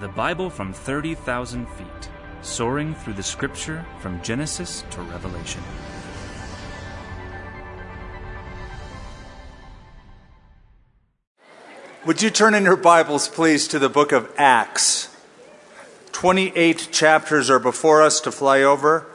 [0.00, 1.86] The Bible from 30,000 feet,
[2.42, 5.62] soaring through the scripture from Genesis to Revelation.
[12.04, 15.14] Would you turn in your Bibles, please, to the book of Acts?
[16.10, 19.06] 28 chapters are before us to fly over.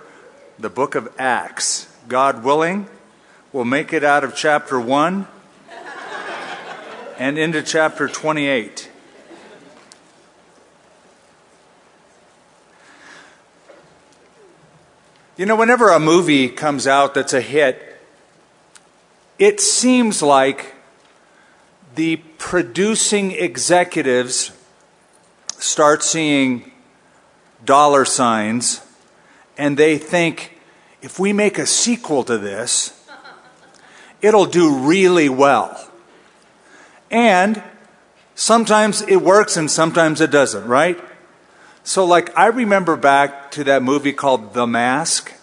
[0.57, 1.93] The book of Acts.
[2.07, 2.87] God willing,
[3.51, 5.27] we'll make it out of chapter 1
[7.19, 8.88] and into chapter 28.
[15.39, 17.97] You know, whenever a movie comes out that's a hit,
[19.37, 20.75] it seems like
[21.95, 24.51] the producing executives
[25.57, 26.73] start seeing
[27.63, 28.81] dollar signs
[29.57, 30.59] and they think
[31.01, 33.01] if we make a sequel to this,
[34.21, 35.89] it'll do really well.
[37.09, 37.63] And
[38.35, 40.99] sometimes it works and sometimes it doesn't, right?
[41.89, 45.33] So, like, I remember back to that movie called The Mask.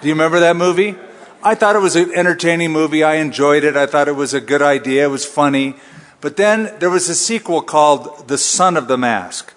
[0.00, 0.94] Do you remember that movie?
[1.42, 3.04] I thought it was an entertaining movie.
[3.04, 3.76] I enjoyed it.
[3.76, 5.04] I thought it was a good idea.
[5.04, 5.76] It was funny.
[6.22, 9.52] But then there was a sequel called The Son of the Mask.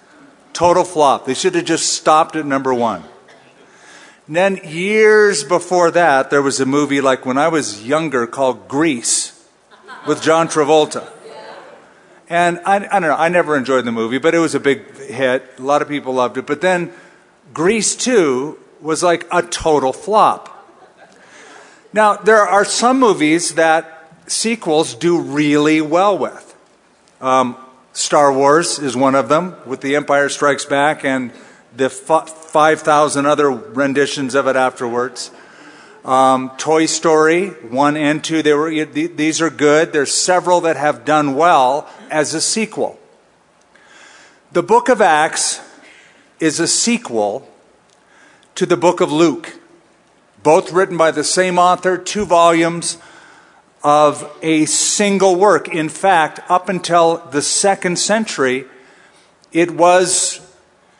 [0.52, 1.24] Total flop.
[1.24, 3.04] They should have just stopped at number one.
[4.26, 8.68] And then years before that, there was a movie like when I was younger called
[8.68, 9.42] Grease
[10.06, 11.10] with John Travolta.
[12.32, 14.96] And I, I don't know, I never enjoyed the movie, but it was a big
[14.96, 15.44] hit.
[15.58, 16.46] A lot of people loved it.
[16.46, 16.90] But then
[17.52, 20.48] Grease 2 was like a total flop.
[21.92, 26.56] Now, there are some movies that sequels do really well with.
[27.20, 27.54] Um,
[27.92, 31.32] Star Wars is one of them, with The Empire Strikes Back and
[31.76, 35.32] the 5,000 other renditions of it afterwards.
[36.04, 39.92] Um, Toy Story 1 and 2, they were, these are good.
[39.92, 42.98] There's several that have done well as a sequel.
[44.50, 45.60] The book of Acts
[46.40, 47.48] is a sequel
[48.56, 49.58] to the book of Luke
[50.42, 52.98] both written by the same author, two volumes
[53.84, 55.68] of a single work.
[55.68, 58.66] In fact, up until the second century,
[59.52, 60.40] it was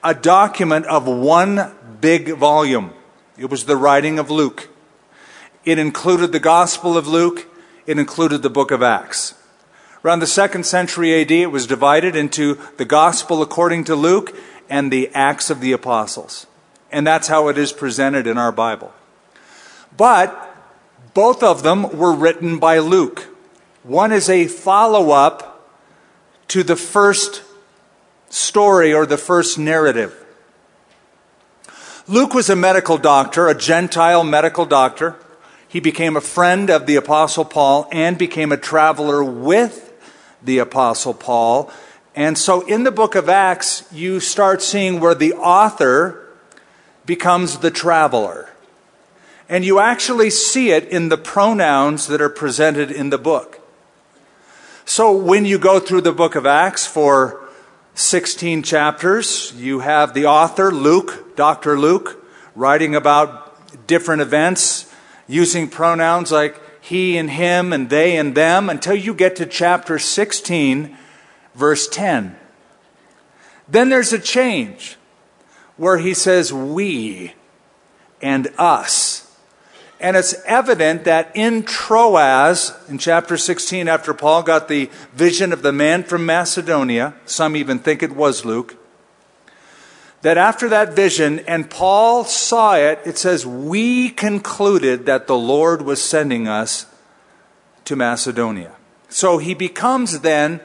[0.03, 2.93] a document of one big volume.
[3.37, 4.69] It was the writing of Luke.
[5.65, 7.47] It included the Gospel of Luke,
[7.87, 9.35] it included the book of Acts.
[10.05, 14.37] Around the second century AD, it was divided into the Gospel according to Luke
[14.69, 16.47] and the Acts of the Apostles.
[16.91, 18.93] And that's how it is presented in our Bible.
[19.97, 20.57] But
[21.15, 23.29] both of them were written by Luke.
[23.85, 25.71] One is a follow up
[26.49, 27.43] to the first
[28.29, 30.19] story or the first narrative.
[32.09, 35.17] Luke was a medical doctor, a Gentile medical doctor.
[35.73, 39.91] He became a friend of the Apostle Paul and became a traveler with
[40.43, 41.73] the Apostle Paul.
[42.15, 46.29] And so in the book of Acts, you start seeing where the author
[47.07, 48.51] becomes the traveler.
[49.49, 53.59] And you actually see it in the pronouns that are presented in the book.
[54.85, 57.49] So when you go through the book of Acts for
[57.95, 61.79] 16 chapters, you have the author, Luke, Dr.
[61.79, 62.23] Luke,
[62.55, 64.92] writing about different events
[65.27, 69.99] using pronouns like he and him and they and them until you get to chapter
[69.99, 70.97] 16,
[71.55, 72.37] verse 10.
[73.69, 74.97] Then there's a change
[75.77, 77.35] where he says we
[78.21, 79.23] and us.
[80.01, 85.63] And it's evident that in Troas, in chapter 16, after Paul got the vision of
[85.63, 88.77] the man from Macedonia, some even think it was Luke,
[90.23, 95.83] that after that vision, and Paul saw it, it says, we concluded that the Lord
[95.83, 96.87] was sending us
[97.85, 98.73] to Macedonia.
[99.09, 100.61] So he becomes then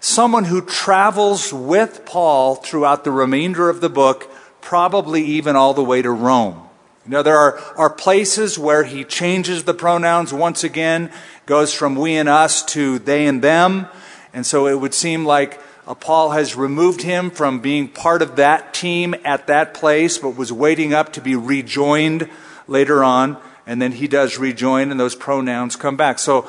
[0.00, 5.84] someone who travels with Paul throughout the remainder of the book, probably even all the
[5.84, 6.68] way to Rome.
[7.04, 11.10] You know, there are, are places where he changes the pronouns once again,
[11.44, 13.86] goes from we and us to they and them.
[14.32, 18.36] And so it would seem like uh, Paul has removed him from being part of
[18.36, 22.28] that team at that place, but was waiting up to be rejoined
[22.66, 23.36] later on.
[23.66, 26.18] And then he does rejoin, and those pronouns come back.
[26.18, 26.46] So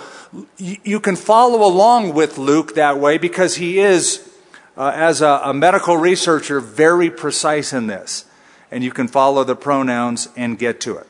[0.57, 4.29] you can follow along with Luke that way because he is,
[4.75, 8.25] uh, as a, a medical researcher, very precise in this
[8.71, 11.07] and you can follow the pronouns and get to it.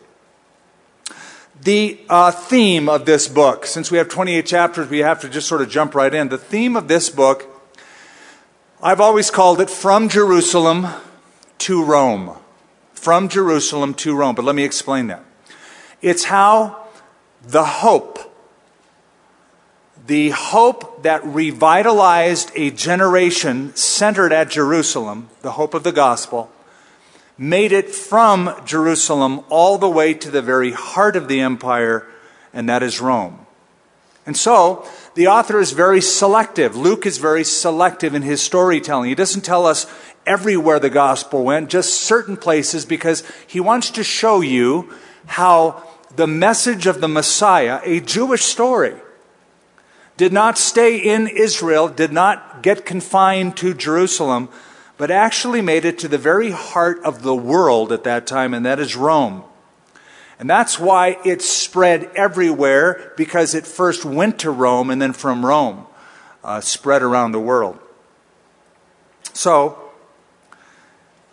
[1.60, 5.48] The uh, theme of this book, since we have 28 chapters, we have to just
[5.48, 6.30] sort of jump right in.
[6.30, 7.48] The theme of this book,
[8.86, 10.86] I've always called it From Jerusalem
[11.58, 12.38] to Rome.
[12.94, 14.36] From Jerusalem to Rome.
[14.36, 15.26] But let me explain that.
[16.04, 16.86] It's how
[17.42, 18.20] the hope,
[20.06, 26.52] the hope that revitalized a generation centered at Jerusalem, the hope of the gospel,
[27.40, 32.06] made it from Jerusalem all the way to the very heart of the empire,
[32.54, 33.48] and that is Rome.
[34.28, 36.76] And so, the author is very selective.
[36.76, 39.10] Luke is very selective in his storytelling.
[39.10, 39.88] He doesn't tell us
[40.26, 44.94] everywhere the gospel went, just certain places, because he wants to show you
[45.26, 45.84] how
[46.16, 48.96] the message of the Messiah, a Jewish story,
[50.18, 54.50] did not stay in Israel, did not get confined to Jerusalem,
[54.98, 58.66] but actually made it to the very heart of the world at that time, and
[58.66, 59.44] that is Rome.
[60.40, 65.46] And that's why it spread everywhere, because it first went to Rome and then from
[65.46, 65.88] Rome
[66.44, 67.80] uh, spread around the world.
[69.34, 69.80] So,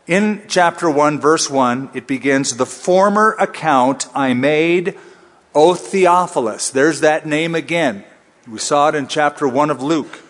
[0.07, 4.99] in chapter 1, verse 1, it begins The former account I made,
[5.55, 6.71] O Theophilus.
[6.71, 8.05] There's that name again.
[8.49, 10.21] We saw it in chapter 1 of Luke.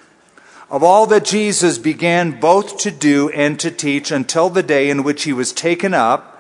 [0.70, 5.02] Of all that Jesus began both to do and to teach until the day in
[5.02, 6.31] which he was taken up,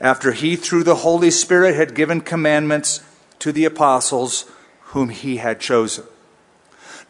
[0.00, 3.00] after he, through the Holy Spirit, had given commandments
[3.40, 4.50] to the apostles
[4.80, 6.04] whom he had chosen.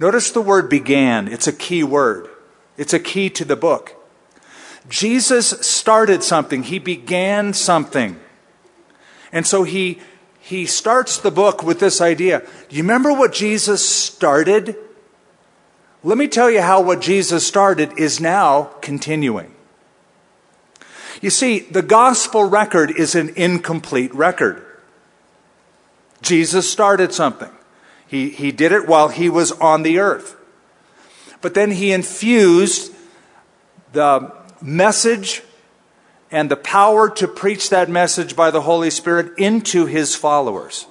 [0.00, 1.28] Notice the word began.
[1.28, 2.28] It's a key word,
[2.76, 3.94] it's a key to the book.
[4.88, 8.18] Jesus started something, he began something.
[9.32, 10.00] And so he
[10.40, 12.42] he starts the book with this idea.
[12.70, 14.76] Do you remember what Jesus started?
[16.02, 19.54] Let me tell you how what Jesus started is now continuing.
[21.20, 24.64] You see, the gospel record is an incomplete record.
[26.22, 27.50] Jesus started something.
[28.06, 30.36] He, he did it while he was on the earth.
[31.40, 32.92] But then he infused
[33.92, 35.42] the message
[36.30, 40.86] and the power to preach that message by the Holy Spirit into his followers.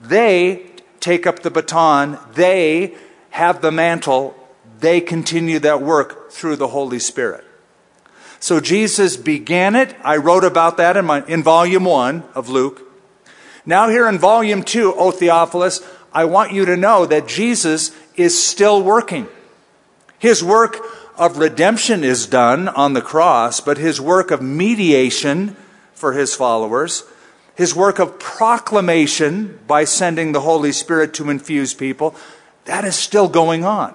[0.00, 2.96] They take up the baton, they
[3.30, 4.34] have the mantle,
[4.80, 7.44] they continue that work through the Holy Spirit.
[8.40, 9.96] So Jesus began it.
[10.04, 12.82] I wrote about that in, my, in volume one of Luke.
[13.66, 15.80] Now, here in volume two, O Theophilus,
[16.12, 19.28] I want you to know that Jesus is still working.
[20.18, 20.78] His work
[21.16, 25.56] of redemption is done on the cross, but his work of mediation
[25.92, 27.04] for his followers,
[27.56, 32.14] his work of proclamation by sending the Holy Spirit to infuse people,
[32.64, 33.94] that is still going on.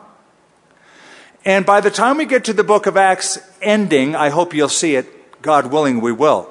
[1.45, 4.69] And by the time we get to the book of Acts ending, I hope you'll
[4.69, 6.49] see it, God willing, we will.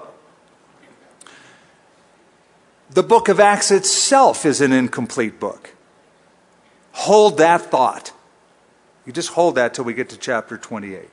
[2.91, 5.71] The book of Acts itself is an incomplete book.
[6.93, 8.13] Hold that thought.
[9.07, 11.09] You just hold that till we get to chapter 28.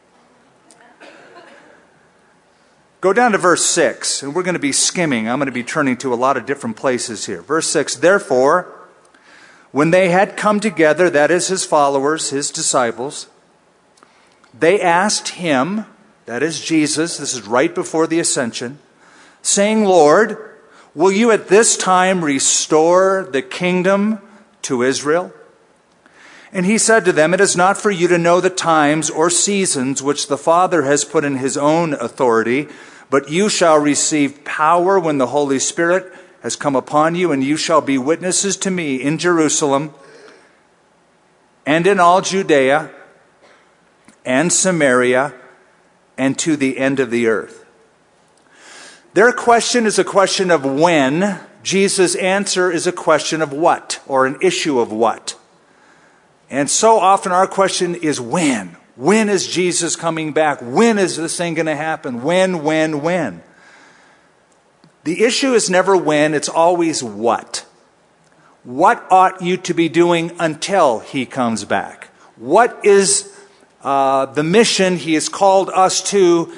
[3.01, 5.29] Go down to verse 6, and we're going to be skimming.
[5.29, 7.41] I'm going to be turning to a lot of different places here.
[7.41, 8.67] Verse 6 Therefore,
[9.71, 13.27] when they had come together, that is his followers, his disciples,
[14.59, 15.85] they asked him,
[16.25, 18.77] that is Jesus, this is right before the ascension,
[19.41, 20.37] saying, Lord,
[20.93, 24.19] will you at this time restore the kingdom
[24.63, 25.33] to Israel?
[26.51, 29.29] And he said to them, It is not for you to know the times or
[29.29, 32.67] seasons which the Father has put in his own authority,
[33.09, 37.57] but you shall receive power when the Holy Spirit has come upon you, and you
[37.57, 39.93] shall be witnesses to me in Jerusalem
[41.65, 42.91] and in all Judea
[44.29, 45.33] and Samaria
[46.15, 47.65] and to the end of the earth.
[49.15, 51.39] Their question is a question of when.
[51.63, 55.35] Jesus' answer is a question of what, or an issue of what.
[56.47, 58.77] And so often our question is when?
[58.95, 60.59] When is Jesus coming back?
[60.61, 62.21] When is this thing going to happen?
[62.21, 63.41] When, when, when?
[65.05, 67.65] The issue is never when, it's always what.
[68.63, 72.09] What ought you to be doing until he comes back?
[72.35, 73.38] What is
[73.83, 76.51] uh, the mission he has called us to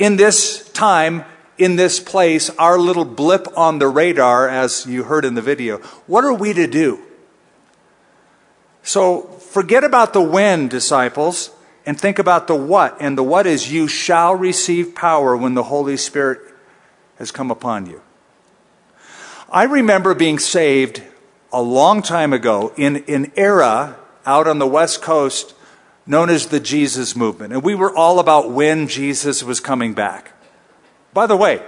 [0.00, 1.24] in this time,
[1.58, 5.76] in this place, our little blip on the radar, as you heard in the video?
[6.06, 7.00] What are we to do?
[8.82, 11.50] So forget about the when, disciples,
[11.84, 12.96] and think about the what.
[12.98, 16.40] And the what is you shall receive power when the Holy Spirit
[17.18, 18.00] has come upon you.
[19.52, 21.02] I remember being saved
[21.52, 25.54] a long time ago in an era out on the West Coast
[26.06, 27.52] known as the Jesus movement.
[27.52, 30.32] And we were all about when Jesus was coming back.
[31.12, 31.62] By the way,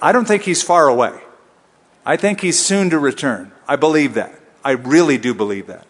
[0.00, 1.18] I don't think he's far away.
[2.06, 3.52] I think he's soon to return.
[3.66, 4.38] I believe that.
[4.64, 5.86] I really do believe that.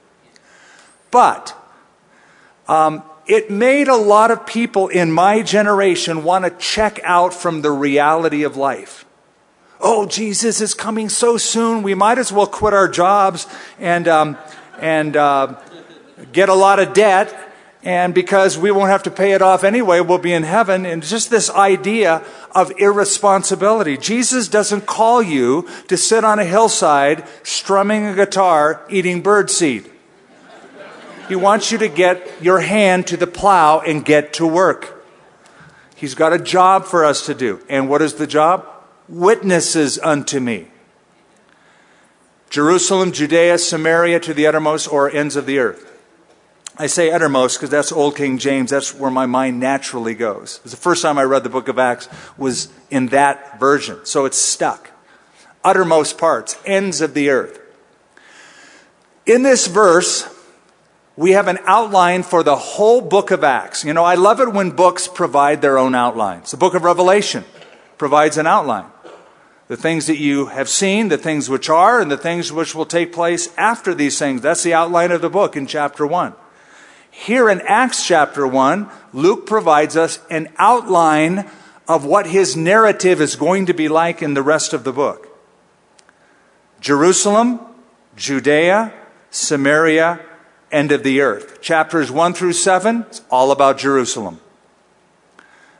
[1.11, 1.55] But
[2.67, 7.63] um, it made a lot of people in my generation want to check out from
[7.63, 9.05] the reality of life.
[9.81, 11.83] Oh, Jesus is coming so soon.
[11.83, 13.47] We might as well quit our jobs
[13.79, 14.37] and, um,
[14.81, 15.61] and uh,
[16.33, 17.35] get a lot of debt.
[17.85, 20.85] And because we won't have to pay it off anyway, we'll be in heaven.
[20.85, 23.97] And just this idea of irresponsibility.
[23.97, 29.89] Jesus doesn't call you to sit on a hillside strumming a guitar, eating birdseed.
[31.29, 35.05] He wants you to get your hand to the plow and get to work.
[35.95, 37.61] He's got a job for us to do.
[37.69, 38.67] And what is the job?
[39.09, 40.69] Witnesses unto me.
[42.51, 45.98] Jerusalem, Judea, Samaria to the uttermost or ends of the earth.
[46.81, 48.71] I say uttermost because that's Old King James.
[48.71, 50.61] That's where my mind naturally goes.
[50.61, 53.99] The first time I read the book of Acts was in that version.
[54.05, 54.93] So it's stuck.
[55.65, 57.61] Uttermost parts, ends of the earth.
[59.27, 60.33] In this verse,
[61.17, 63.85] we have an outline for the whole book of Acts.
[63.85, 66.53] You know, I love it when books provide their own outlines.
[66.53, 67.45] The book of Revelation
[67.99, 68.87] provides an outline.
[69.67, 72.87] The things that you have seen, the things which are, and the things which will
[72.87, 74.43] take place after these things.
[74.43, 76.35] That's the outline of the book in chapter 1.
[77.19, 81.51] Here in Acts chapter 1, Luke provides us an outline
[81.89, 85.27] of what his narrative is going to be like in the rest of the book.
[86.81, 87.59] Jerusalem,
[88.15, 88.95] Judea,
[89.31, 90.21] Samaria,
[90.71, 91.61] end of the earth.
[91.61, 94.41] Chapters 1 through 7, it's all about Jerusalem.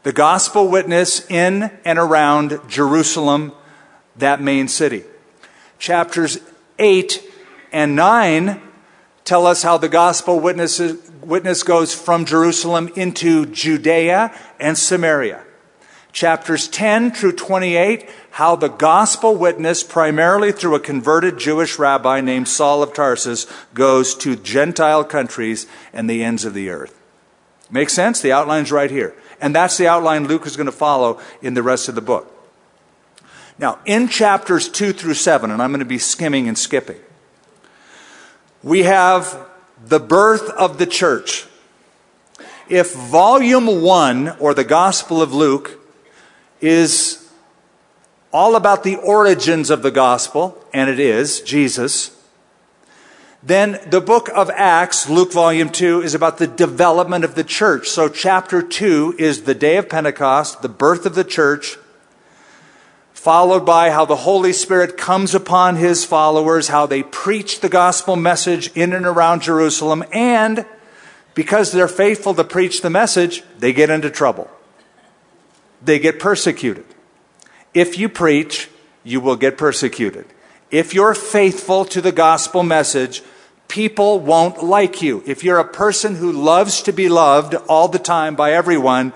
[0.03, 3.53] The gospel witness in and around Jerusalem,
[4.17, 5.05] that main city.
[5.79, 6.41] Chapters
[6.81, 7.23] 8
[7.71, 8.68] and 9
[9.29, 10.81] tell us how the gospel witness,
[11.21, 15.45] witness goes from Jerusalem into Judea and Samaria.
[16.13, 22.49] Chapters 10 through 28, how the gospel witness, primarily through a converted Jewish rabbi named
[22.49, 26.99] Saul of Tarsus, goes to Gentile countries and the ends of the earth.
[27.71, 28.23] Make sense?
[28.23, 29.15] The outline's right here.
[29.43, 32.35] And that's the outline Luke is going to follow in the rest of the book.
[33.59, 37.01] Now, in chapters 2 through 7, and I'm going to be skimming and skipping,
[38.63, 39.47] we have
[39.85, 41.47] the birth of the church.
[42.69, 45.79] If volume 1, or the Gospel of Luke,
[46.61, 47.31] is
[48.33, 52.15] all about the origins of the gospel, and it is Jesus,
[53.43, 57.89] then the book of Acts, Luke volume 2, is about the development of the church.
[57.89, 61.79] So chapter 2 is the day of Pentecost, the birth of the church,
[63.29, 68.17] followed by how the Holy Spirit comes upon his followers, how they preach the gospel
[68.17, 70.65] message in and around Jerusalem, and
[71.35, 74.51] because they're faithful to preach the message, they get into trouble
[75.83, 76.87] they get persecuted.
[77.75, 78.71] If you preach,
[79.05, 80.25] you will get persecuted.
[80.71, 83.23] If you're faithful to the gospel message,
[83.69, 85.23] people won't like you.
[85.27, 89.13] If you're a person who loves to be loved all the time by everyone,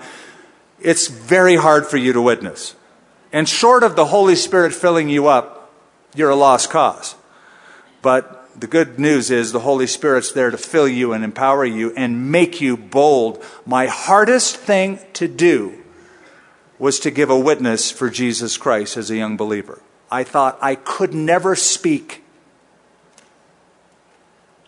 [0.79, 2.75] it's very hard for you to witness.
[3.33, 5.73] And short of the Holy Spirit filling you up,
[6.15, 7.15] you're a lost cause.
[8.03, 11.91] But the good news is the Holy Spirit's there to fill you and empower you
[11.95, 13.43] and make you bold.
[13.65, 15.83] My hardest thing to do
[16.77, 19.81] was to give a witness for Jesus Christ as a young believer.
[20.11, 22.23] I thought I could never speak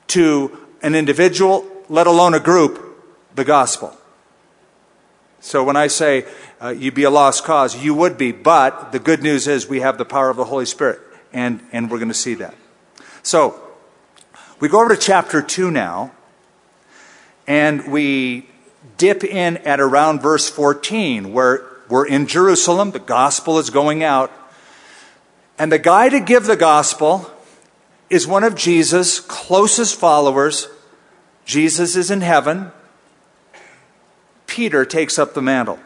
[0.07, 2.81] to an individual, let alone a group,
[3.36, 3.95] the gospel.
[5.39, 6.25] So when I say
[6.62, 9.81] uh, you'd be a lost cause, you would be, but the good news is we
[9.81, 11.00] have the power of the Holy Spirit,
[11.33, 12.55] and, and we're going to see that.
[13.24, 13.59] So
[14.59, 16.12] we go over to chapter 2 now,
[17.47, 18.50] and we
[18.97, 22.91] dip in at around verse 14, where we're in Jerusalem.
[22.91, 24.31] The gospel is going out.
[25.57, 27.31] And the guy to give the gospel
[28.09, 30.67] is one of Jesus' closest followers.
[31.45, 32.71] Jesus is in heaven.
[34.47, 35.79] Peter takes up the mantle.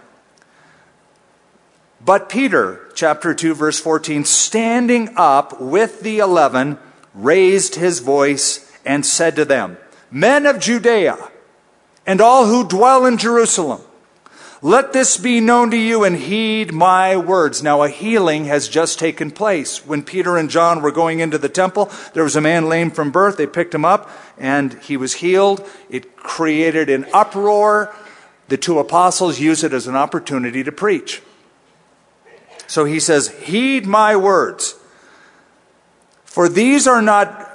[2.04, 6.78] But Peter, chapter 2, verse 14, standing up with the eleven,
[7.14, 9.78] raised his voice and said to them,
[10.10, 11.18] Men of Judea,
[12.06, 13.82] and all who dwell in Jerusalem,
[14.62, 17.64] let this be known to you and heed my words.
[17.64, 19.86] Now, a healing has just taken place.
[19.86, 23.10] When Peter and John were going into the temple, there was a man lame from
[23.10, 23.38] birth.
[23.38, 25.66] They picked him up and he was healed.
[25.90, 27.96] It created an uproar.
[28.50, 31.22] The two apostles used it as an opportunity to preach.
[32.70, 34.76] So he says, Heed my words.
[36.24, 37.48] For these are not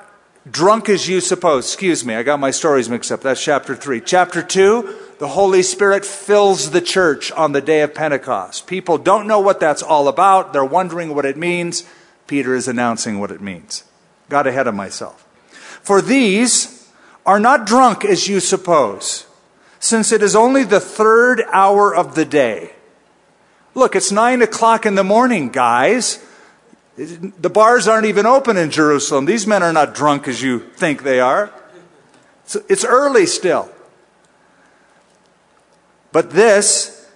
[0.51, 1.67] drunk as you suppose.
[1.67, 3.21] Excuse me, I got my stories mixed up.
[3.21, 4.01] That's chapter 3.
[4.01, 8.67] Chapter 2, the Holy Spirit fills the church on the day of Pentecost.
[8.67, 10.53] People don't know what that's all about.
[10.53, 11.85] They're wondering what it means.
[12.27, 13.85] Peter is announcing what it means.
[14.29, 15.25] Got ahead of myself.
[15.81, 16.91] For these
[17.25, 19.29] are not drunk as you suppose,
[19.79, 22.73] since it is only the third hour of the day.
[23.75, 26.25] Look, it's nine o'clock in the morning, guys.
[26.97, 29.25] The bars aren't even open in Jerusalem.
[29.25, 31.53] These men are not drunk as you think they are.
[32.69, 33.69] It's early still.
[36.13, 37.11] But this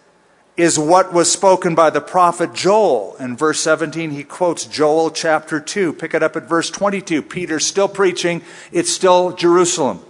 [0.56, 3.14] is what was spoken by the prophet Joel.
[3.20, 5.92] In verse 17, he quotes Joel chapter 2.
[5.92, 7.22] Pick it up at verse 22.
[7.22, 10.00] Peter's still preaching, it's still Jerusalem.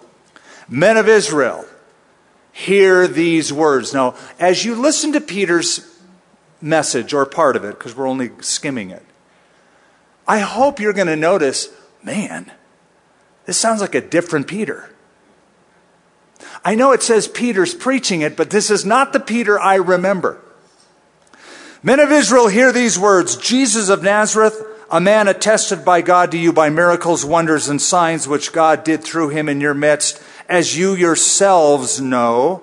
[0.67, 1.67] Men of Israel,
[2.51, 3.93] hear these words.
[3.93, 5.98] Now, as you listen to Peter's
[6.61, 9.05] message, or part of it, because we're only skimming it,
[10.27, 11.69] I hope you're going to notice
[12.03, 12.51] man,
[13.45, 14.91] this sounds like a different Peter.
[16.65, 20.41] I know it says Peter's preaching it, but this is not the Peter I remember.
[21.83, 24.61] Men of Israel, hear these words Jesus of Nazareth,
[24.91, 29.05] a man attested by God to you by miracles, wonders, and signs which God did
[29.05, 32.63] through him in your midst, as you yourselves know.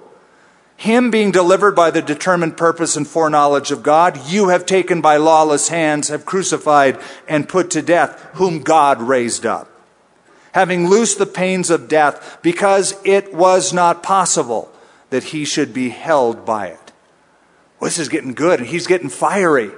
[0.77, 5.17] Him being delivered by the determined purpose and foreknowledge of God, you have taken by
[5.17, 9.69] lawless hands, have crucified and put to death, whom God raised up
[10.55, 14.71] having loosed the pains of death, because it was not possible
[15.09, 16.93] that he should be held by it.
[17.77, 19.71] Well, this is getting good, and he's getting fiery.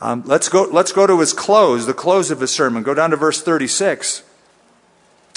[0.00, 2.82] Um, let's, go, let's go to his close, the close of his sermon.
[2.82, 4.24] Go down to verse 36.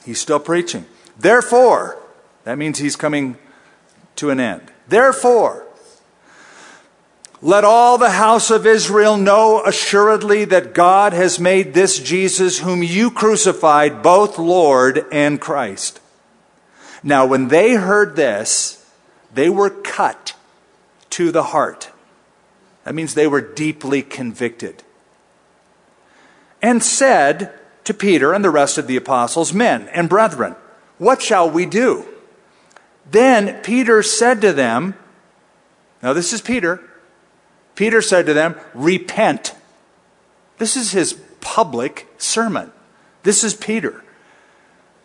[0.05, 0.87] He's still preaching.
[1.19, 2.01] Therefore,
[2.43, 3.37] that means he's coming
[4.21, 4.71] to an end.
[4.87, 5.65] Therefore,
[7.41, 12.83] let all the house of Israel know assuredly that God has made this Jesus, whom
[12.83, 15.99] you crucified, both Lord and Christ.
[17.01, 18.87] Now, when they heard this,
[19.33, 20.35] they were cut
[21.09, 21.89] to the heart.
[22.83, 24.83] That means they were deeply convicted.
[26.61, 30.55] And said to Peter and the rest of the apostles, Men and brethren,
[30.99, 32.05] what shall we do?
[33.11, 34.95] Then Peter said to them,
[36.01, 36.81] Now, this is Peter.
[37.75, 39.53] Peter said to them, Repent.
[40.57, 42.71] This is his public sermon.
[43.23, 44.03] This is Peter.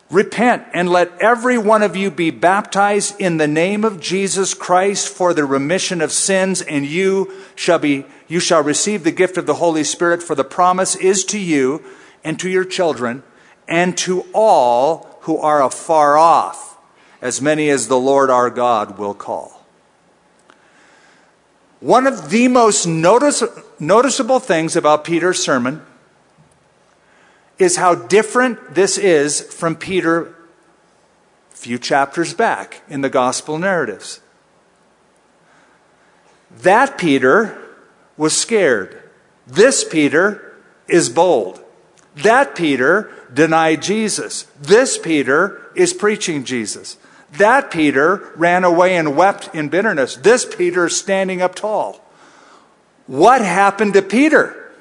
[0.09, 5.09] Repent and let every one of you be baptized in the name of Jesus Christ
[5.09, 9.45] for the remission of sins, and you shall be you shall receive the gift of
[9.45, 11.83] the Holy Spirit, for the promise is to you
[12.23, 13.23] and to your children
[13.67, 16.76] and to all who are afar off,
[17.21, 19.65] as many as the Lord our God will call.
[21.79, 23.43] One of the most notice,
[23.79, 25.85] noticeable things about Peter's sermon
[27.59, 30.33] is how different this is from Peter
[31.53, 34.21] a few chapters back in the gospel narratives.
[36.51, 37.57] That Peter
[38.15, 39.01] was scared.
[39.45, 40.55] This Peter
[40.87, 41.63] is bold.
[42.15, 44.43] That Peter denied Jesus.
[44.59, 46.97] This Peter is preaching Jesus.
[47.33, 50.15] That Peter ran away and wept in bitterness.
[50.15, 52.03] This Peter is standing up tall.
[53.05, 54.73] What happened to Peter?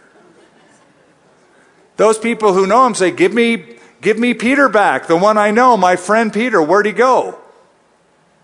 [1.97, 5.51] Those people who know him say, Give me, give me Peter back, the one I
[5.51, 6.63] know, my friend Peter.
[6.63, 7.39] Where'd he go?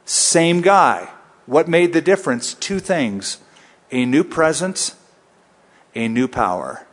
[0.05, 1.11] Same guy.
[1.47, 2.55] What made the difference?
[2.55, 3.38] Two things
[3.91, 4.97] a new presence,
[5.95, 6.87] a new power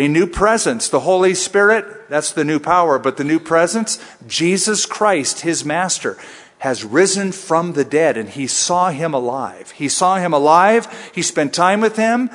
[0.00, 0.88] a new presence.
[0.88, 6.16] The Holy Spirit, that's the new power, but the new presence, Jesus Christ, his master,
[6.60, 9.72] has risen from the dead and he saw him alive.
[9.72, 11.10] He saw him alive.
[11.14, 12.30] He spent time with him.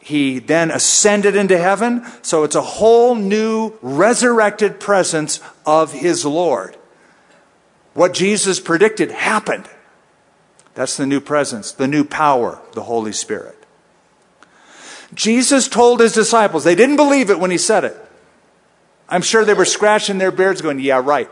[0.00, 2.04] He then ascended into heaven.
[2.22, 6.76] So it's a whole new resurrected presence of his Lord.
[7.94, 9.68] What Jesus predicted happened.
[10.74, 13.61] That's the new presence, the new power, the Holy Spirit.
[15.14, 17.96] Jesus told his disciples, they didn't believe it when he said it.
[19.08, 21.28] I'm sure they were scratching their beards going, yeah, right.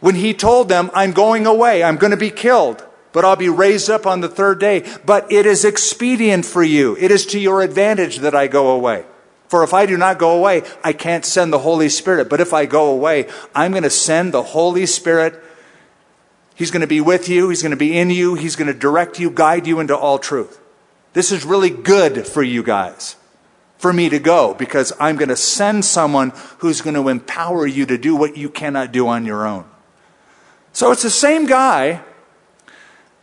[0.00, 3.48] When he told them, I'm going away, I'm going to be killed, but I'll be
[3.48, 4.84] raised up on the third day.
[5.06, 6.96] But it is expedient for you.
[6.98, 9.06] It is to your advantage that I go away.
[9.48, 12.28] For if I do not go away, I can't send the Holy Spirit.
[12.28, 15.42] But if I go away, I'm going to send the Holy Spirit.
[16.54, 17.48] He's going to be with you.
[17.48, 18.34] He's going to be in you.
[18.34, 20.60] He's going to direct you, guide you into all truth.
[21.16, 23.16] This is really good for you guys,
[23.78, 27.86] for me to go, because I'm going to send someone who's going to empower you
[27.86, 29.64] to do what you cannot do on your own.
[30.74, 32.02] So it's the same guy,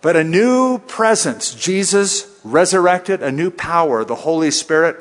[0.02, 1.54] but a new presence.
[1.54, 4.98] Jesus resurrected, a new power, the Holy Spirit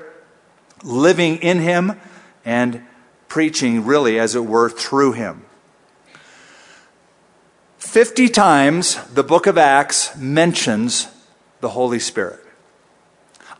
[0.84, 1.98] living in him
[2.44, 2.84] and
[3.26, 5.46] preaching, really, as it were, through him.
[7.78, 11.08] Fifty times the book of Acts mentions
[11.60, 12.40] the Holy Spirit.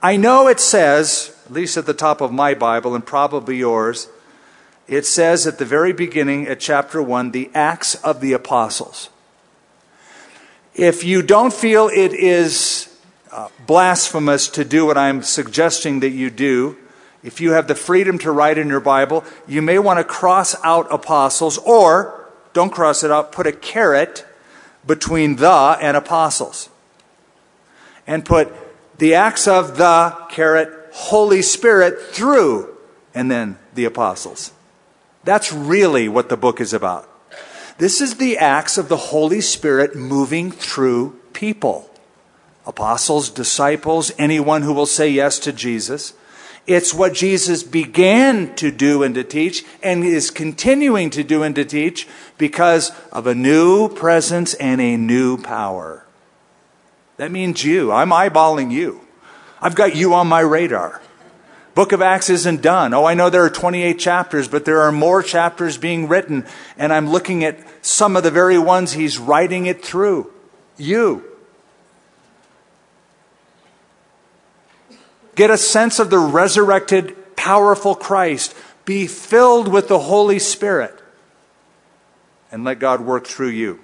[0.05, 4.09] I know it says, at least at the top of my Bible and probably yours,
[4.89, 9.11] it says at the very beginning at chapter 1, the Acts of the Apostles.
[10.75, 12.99] If you don't feel it is
[13.31, 16.77] uh, blasphemous to do what I'm suggesting that you do,
[17.23, 20.57] if you have the freedom to write in your Bible, you may want to cross
[20.65, 24.27] out apostles or don't cross it out, put a caret
[24.85, 26.69] between the and apostles.
[28.05, 28.53] And put
[28.99, 32.77] the acts of the caret Holy Spirit through
[33.15, 34.53] and then the apostles.
[35.25, 37.09] That's really what the book is about.
[37.79, 41.89] This is the acts of the Holy Spirit moving through people
[42.65, 46.15] apostles, disciples, anyone who will say yes to Jesus.
[46.65, 51.57] It's what Jesus began to do and to teach and is continuing to do and
[51.57, 52.07] to teach
[52.39, 56.02] because of a new presence and a new power.
[57.17, 57.93] That means you.
[57.93, 59.01] I'm eyeballing you.
[59.61, 61.01] I've got you on my radar.
[61.75, 62.93] Book of Acts isn't done.
[62.93, 66.47] Oh, I know there are 28 chapters, but there are more chapters being written,
[66.77, 70.31] and I'm looking at some of the very ones he's writing it through.
[70.77, 71.25] You.
[75.35, 78.55] Get a sense of the resurrected, powerful Christ.
[78.85, 81.01] Be filled with the Holy Spirit.
[82.51, 83.81] And let God work through you.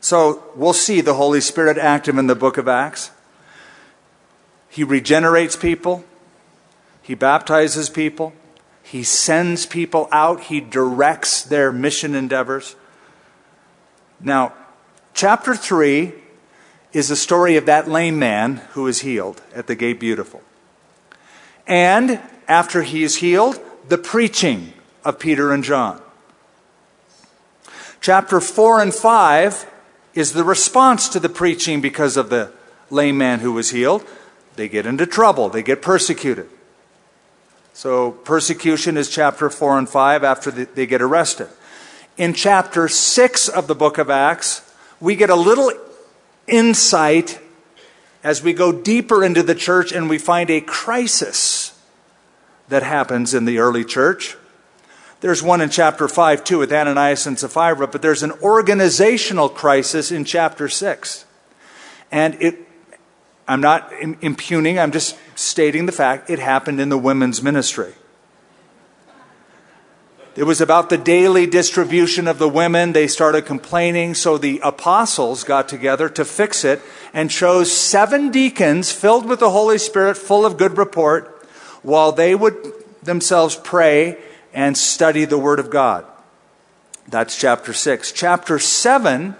[0.00, 3.10] So we'll see the Holy Spirit active in the book of Acts.
[4.68, 6.04] He regenerates people.
[7.02, 8.32] He baptizes people.
[8.82, 10.44] He sends people out.
[10.44, 12.76] He directs their mission endeavors.
[14.20, 14.54] Now,
[15.12, 16.12] chapter 3
[16.92, 20.42] is the story of that lame man who is healed at the gate beautiful.
[21.66, 24.72] And after he is healed, the preaching
[25.04, 26.00] of Peter and John.
[28.00, 29.69] Chapter 4 and 5
[30.14, 32.52] is the response to the preaching because of the
[32.90, 34.04] lame man who was healed.
[34.56, 36.48] They get into trouble, they get persecuted.
[37.72, 41.48] So, persecution is chapter 4 and 5 after they get arrested.
[42.16, 44.60] In chapter 6 of the book of Acts,
[45.00, 45.72] we get a little
[46.46, 47.38] insight
[48.22, 51.78] as we go deeper into the church and we find a crisis
[52.68, 54.36] that happens in the early church.
[55.20, 60.10] There's one in chapter 5 too with Ananias and Sapphira, but there's an organizational crisis
[60.10, 61.26] in chapter 6.
[62.10, 62.56] And it,
[63.46, 67.94] I'm not impugning, I'm just stating the fact it happened in the women's ministry.
[70.36, 72.92] It was about the daily distribution of the women.
[72.92, 76.80] They started complaining, so the apostles got together to fix it
[77.12, 81.44] and chose seven deacons filled with the Holy Spirit, full of good report,
[81.82, 82.54] while they would
[83.02, 84.16] themselves pray
[84.52, 86.04] and study the Word of God.
[87.08, 88.12] That's chapter 6.
[88.12, 89.34] Chapter 7,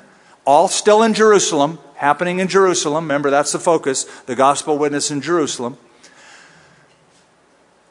[0.44, 3.04] all still in Jerusalem, happening in Jerusalem.
[3.04, 5.78] Remember, that's the focus, the gospel witness in Jerusalem.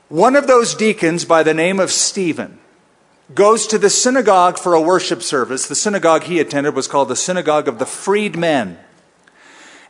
[0.10, 2.60] One of those deacons, by the name of Stephen,
[3.36, 5.68] goes to the synagogue for a worship service.
[5.68, 8.80] The synagogue he attended was called the Synagogue of the Freedmen.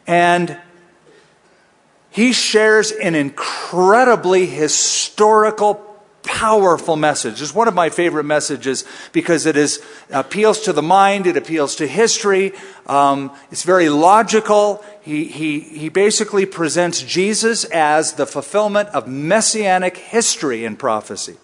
[0.05, 0.57] And
[2.09, 5.88] he shares an incredibly historical
[6.23, 7.41] powerful message.
[7.41, 11.75] It's one of my favorite messages because it is, appeals to the mind, it appeals
[11.77, 12.53] to history,
[12.88, 14.84] um, it's very logical.
[15.01, 21.38] He, he, he basically presents Jesus as the fulfillment of messianic history and prophecy.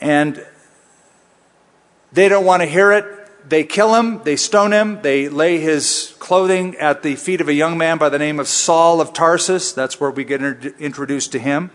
[0.00, 0.44] And
[2.12, 3.04] they don't want to hear it.
[3.48, 7.54] They kill him, they stone him, they lay his clothing at the feet of a
[7.54, 9.72] young man by the name of Saul of Tarsus.
[9.72, 11.70] That's where we get introduced to him.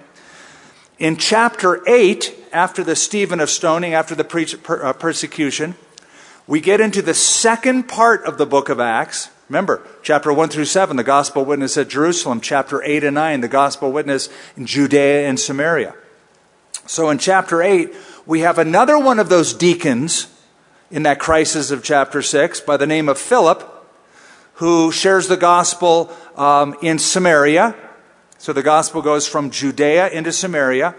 [0.99, 5.75] In chapter 8, after the Stephen of stoning, after the uh, persecution,
[6.45, 9.29] we get into the second part of the book of Acts.
[9.49, 12.41] Remember, chapter 1 through 7, the gospel witness at Jerusalem.
[12.41, 15.95] Chapter 8 and 9, the gospel witness in Judea and Samaria.
[16.85, 17.93] So in chapter 8,
[18.25, 20.27] we have another one of those deacons
[20.91, 23.67] in that crisis of chapter 6 by the name of Philip,
[24.55, 27.75] who shares the gospel um, in Samaria.
[28.43, 30.95] So the gospel goes from Judea into Samaria.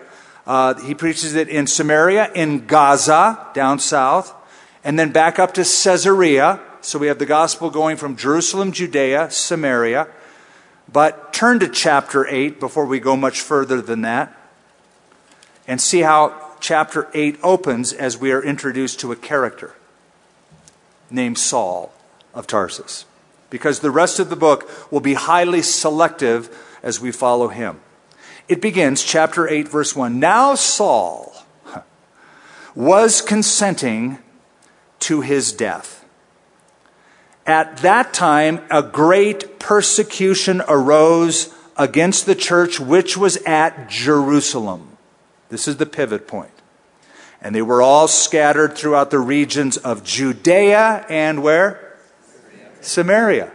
[0.46, 4.34] Uh, he preaches it in Samaria, in Gaza, down south,
[4.82, 6.58] and then back up to Caesarea.
[6.80, 10.08] So we have the gospel going from Jerusalem, Judea, Samaria.
[10.90, 14.34] But turn to chapter 8 before we go much further than that
[15.68, 19.74] and see how chapter 8 opens as we are introduced to a character
[21.10, 21.92] named Saul
[22.32, 23.04] of Tarsus.
[23.50, 26.48] Because the rest of the book will be highly selective
[26.84, 27.80] as we follow him.
[28.46, 30.20] It begins, chapter 8, verse 1.
[30.20, 31.34] Now Saul
[32.76, 34.18] was consenting
[35.00, 36.04] to his death.
[37.46, 44.96] At that time, a great persecution arose against the church which was at Jerusalem.
[45.48, 46.50] This is the pivot point.
[47.40, 51.96] And they were all scattered throughout the regions of Judea and where?
[52.80, 52.82] Samaria.
[52.82, 53.52] Samaria.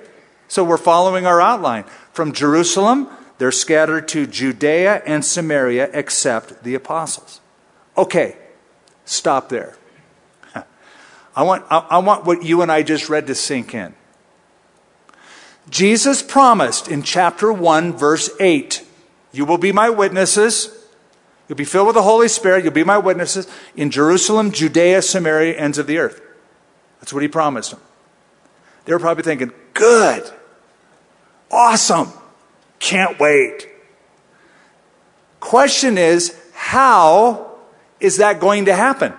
[0.48, 1.86] So we're following our outline.
[2.12, 3.08] From Jerusalem,
[3.39, 7.39] They're scattered to Judea and Samaria except the apostles.
[7.97, 8.38] Okay,
[9.06, 9.78] stop there.
[11.36, 13.95] I want, I, want what you and I just read to sink in.
[15.69, 18.86] Jesus promised in chapter 1, verse 8,
[19.32, 20.75] You will be my witnesses.
[21.47, 22.65] You'll be filled with the Holy Spirit.
[22.65, 26.21] You'll be my witnesses in Jerusalem, Judea, Samaria, ends of the earth.
[26.99, 27.80] That's what he promised them.
[28.84, 30.30] They were probably thinking, Good.
[31.49, 32.12] Awesome.
[32.80, 33.68] Can't wait.
[35.39, 37.52] Question is, how
[38.00, 39.13] is that going to happen?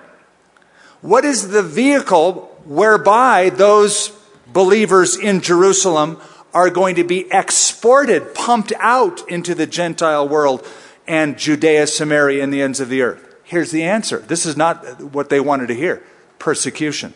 [1.00, 4.12] What is the vehicle whereby those
[4.46, 6.20] believers in Jerusalem
[6.52, 10.66] are going to be exported, pumped out into the Gentile world
[11.06, 13.34] and Judea, Samaria, and the ends of the earth?
[13.44, 14.18] Here's the answer.
[14.18, 16.02] This is not what they wanted to hear
[16.38, 17.14] persecution.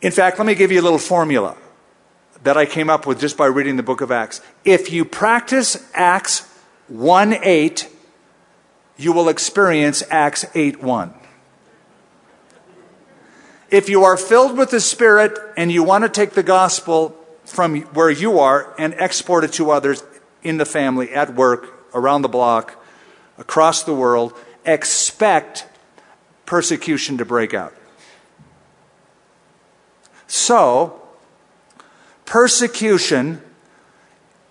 [0.00, 1.56] In fact, let me give you a little formula
[2.46, 4.40] that I came up with just by reading the book of Acts.
[4.64, 6.48] If you practice Acts
[6.86, 7.88] 1 8,
[8.96, 11.12] you will experience Acts 8 1.
[13.68, 17.80] If you are filled with the Spirit and you want to take the gospel from
[17.80, 20.04] where you are and export it to others
[20.44, 22.80] in the family, at work, around the block,
[23.38, 24.32] across the world,
[24.64, 25.66] expect
[26.46, 27.74] persecution to break out.
[30.28, 31.05] So,
[32.26, 33.40] persecution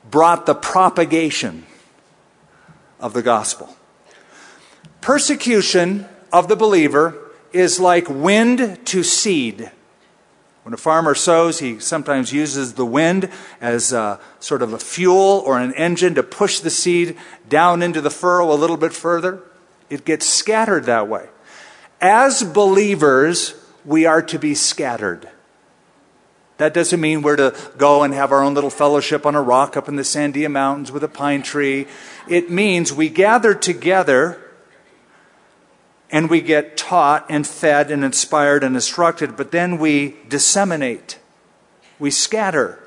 [0.09, 1.65] brought the propagation
[2.99, 3.75] of the gospel.
[5.01, 7.15] Persecution of the believer
[7.53, 9.71] is like wind to seed.
[10.63, 13.29] When a farmer sows, he sometimes uses the wind
[13.61, 13.89] as
[14.39, 18.51] sort of a fuel or an engine to push the seed down into the furrow
[18.51, 19.43] a little bit further.
[19.91, 21.29] It gets scattered that way.
[22.01, 23.53] As believers,
[23.85, 25.29] we are to be scattered.
[26.57, 29.75] That doesn't mean we're to go and have our own little fellowship on a rock
[29.75, 31.87] up in the Sandia Mountains with a pine tree.
[32.29, 34.41] It means we gather together
[36.09, 41.19] and we get taught and fed and inspired and instructed, but then we disseminate,
[41.99, 42.81] we scatter.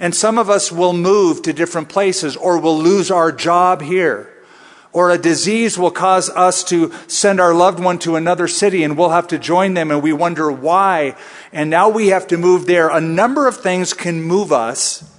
[0.00, 4.31] And some of us will move to different places or will lose our job here.
[4.92, 8.96] Or a disease will cause us to send our loved one to another city and
[8.96, 11.16] we'll have to join them and we wonder why.
[11.50, 12.90] And now we have to move there.
[12.90, 15.10] A number of things can move us,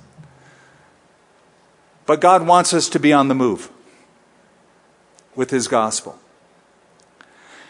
[2.05, 3.71] but God wants us to be on the move
[5.35, 6.19] with His gospel.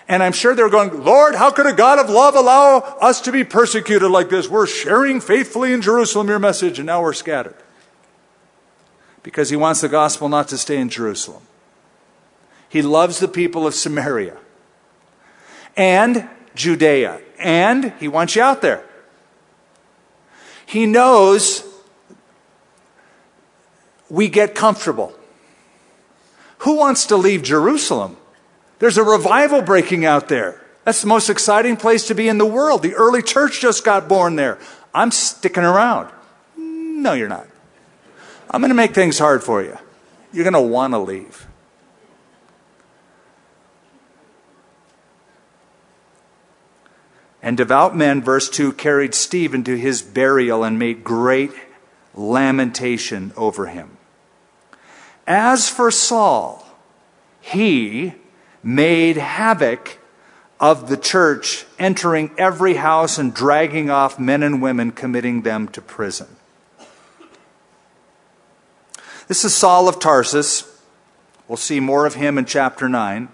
[0.07, 3.31] And I'm sure they're going, Lord, how could a God of love allow us to
[3.31, 4.49] be persecuted like this?
[4.49, 7.55] We're sharing faithfully in Jerusalem your message, and now we're scattered.
[9.21, 11.43] Because he wants the gospel not to stay in Jerusalem.
[12.73, 14.35] He loves the people of Samaria
[15.77, 18.83] and Judea, and he wants you out there.
[20.65, 21.63] He knows
[24.09, 25.13] we get comfortable.
[26.59, 28.17] Who wants to leave Jerusalem?
[28.79, 30.59] There's a revival breaking out there.
[30.83, 32.81] That's the most exciting place to be in the world.
[32.81, 34.57] The early church just got born there.
[34.95, 36.11] I'm sticking around.
[36.57, 37.45] No, you're not.
[38.49, 39.77] I'm going to make things hard for you.
[40.31, 41.45] You're going to want to leave.
[47.43, 51.51] And devout men, verse 2, carried Stephen to his burial and made great
[52.15, 53.97] lamentation over him.
[55.27, 56.65] As for Saul,
[57.41, 58.13] he
[58.63, 59.99] made havoc
[60.57, 65.81] of the church, entering every house and dragging off men and women, committing them to
[65.81, 66.27] prison.
[69.27, 70.79] This is Saul of Tarsus.
[71.49, 73.27] We'll see more of him in chapter 9.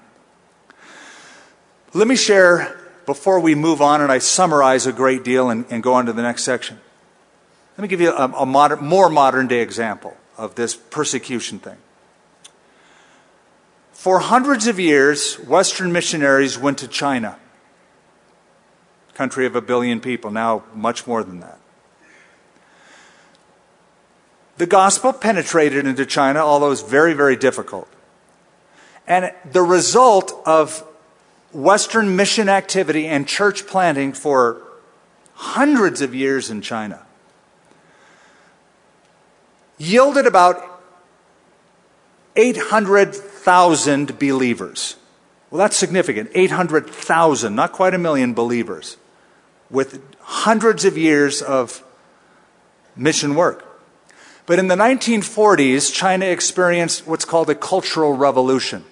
[1.94, 2.79] Let me share,
[3.10, 6.14] before we move on and I summarize a great deal and, and go on to
[6.14, 6.80] the next section,
[7.76, 11.78] let me give you a, a more modern day example of this persecution thing.
[13.94, 17.40] For hundreds of years, Western missionaries went to China,
[19.16, 21.58] country of a billion people, now much more than that.
[24.58, 27.88] The gospel penetrated into China, although it's very, very difficult.
[29.08, 30.86] And the result of
[31.52, 34.62] Western mission activity and church planting for
[35.34, 37.06] hundreds of years in China
[39.78, 40.82] yielded about
[42.36, 44.96] 800,000 believers.
[45.50, 46.30] Well, that's significant.
[46.36, 48.98] 800,000, not quite a million believers,
[49.72, 51.84] with hundreds of years of
[52.96, 53.66] mission work.
[54.46, 58.84] But in the 1940s, China experienced what's called a cultural revolution.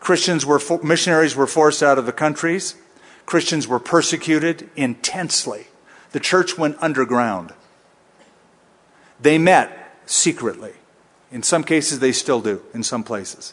[0.00, 2.76] Christians were, missionaries were forced out of the countries.
[3.26, 5.66] Christians were persecuted intensely.
[6.12, 7.52] The church went underground.
[9.20, 10.72] They met secretly.
[11.30, 13.52] In some cases, they still do, in some places.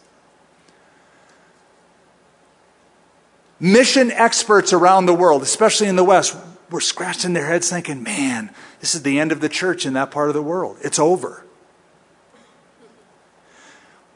[3.59, 6.35] Mission experts around the world, especially in the West,
[6.69, 10.11] were scratching their heads thinking, man, this is the end of the church in that
[10.11, 10.77] part of the world.
[10.81, 11.45] It's over.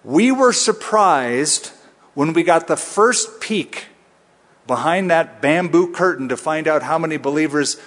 [0.04, 1.72] We were surprised
[2.20, 3.86] when we got the first peek
[4.68, 7.78] behind that bamboo curtain to find out how many believers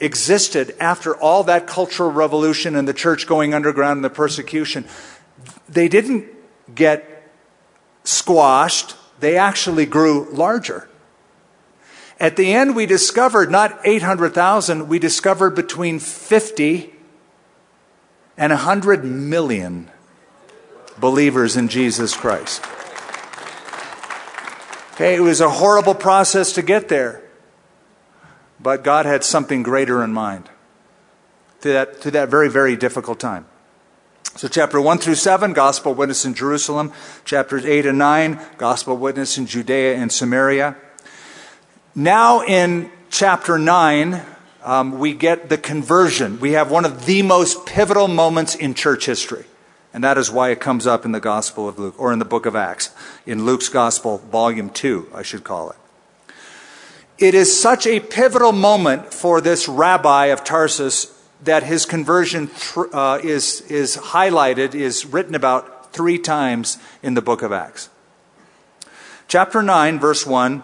[0.00, 4.86] existed after all that cultural revolution and the church going underground and the persecution.
[5.68, 6.24] They didn't
[6.74, 7.30] get
[8.04, 10.88] squashed, they actually grew larger.
[12.18, 16.90] At the end, we discovered not 800,000, we discovered between 50
[18.38, 19.90] and 100 million
[20.98, 22.64] believers in Jesus Christ.
[24.96, 27.22] Okay, it was a horrible process to get there.
[28.58, 30.48] But God had something greater in mind
[31.60, 33.44] through that, through that very, very difficult time.
[34.36, 36.92] So, chapter 1 through 7, gospel witness in Jerusalem.
[37.26, 40.76] Chapters 8 and 9, gospel witness in Judea and Samaria.
[41.94, 44.22] Now, in chapter 9,
[44.64, 46.40] um, we get the conversion.
[46.40, 49.44] We have one of the most pivotal moments in church history.
[49.96, 52.26] And that is why it comes up in the Gospel of Luke, or in the
[52.26, 52.90] book of Acts,
[53.24, 55.76] in Luke's Gospel, volume 2, I should call it.
[57.16, 62.50] It is such a pivotal moment for this rabbi of Tarsus that his conversion
[62.92, 67.88] uh, is, is highlighted, is written about three times in the book of Acts.
[69.28, 70.62] Chapter 9, verse 1,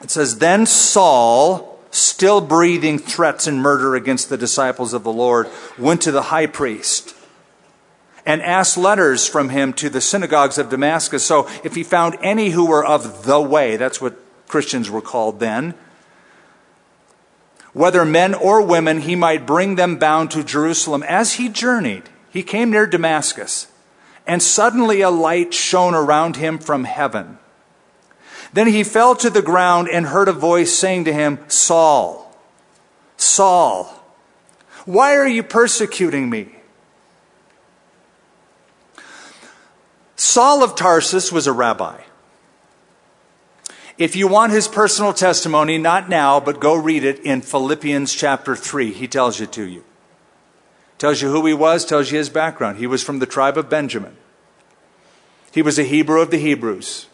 [0.00, 5.48] it says, Then Saul, still breathing threats and murder against the disciples of the Lord,
[5.76, 7.13] went to the high priest
[8.26, 11.24] and asked letters from him to the synagogues of Damascus.
[11.24, 14.16] So if he found any who were of the way, that's what
[14.48, 15.74] Christians were called then,
[17.72, 21.02] whether men or women, he might bring them bound to Jerusalem.
[21.02, 23.66] As he journeyed, he came near Damascus,
[24.26, 27.38] and suddenly a light shone around him from heaven.
[28.52, 32.32] Then he fell to the ground and heard a voice saying to him, Saul,
[33.16, 33.86] Saul,
[34.84, 36.54] why are you persecuting me?
[40.16, 42.00] Saul of Tarsus was a rabbi.
[43.96, 48.56] If you want his personal testimony, not now, but go read it in Philippians chapter
[48.56, 48.92] 3.
[48.92, 49.84] He tells you to you.
[50.98, 52.78] Tells you who he was, tells you his background.
[52.78, 54.16] He was from the tribe of Benjamin.
[55.52, 57.06] He was a Hebrew of the Hebrews.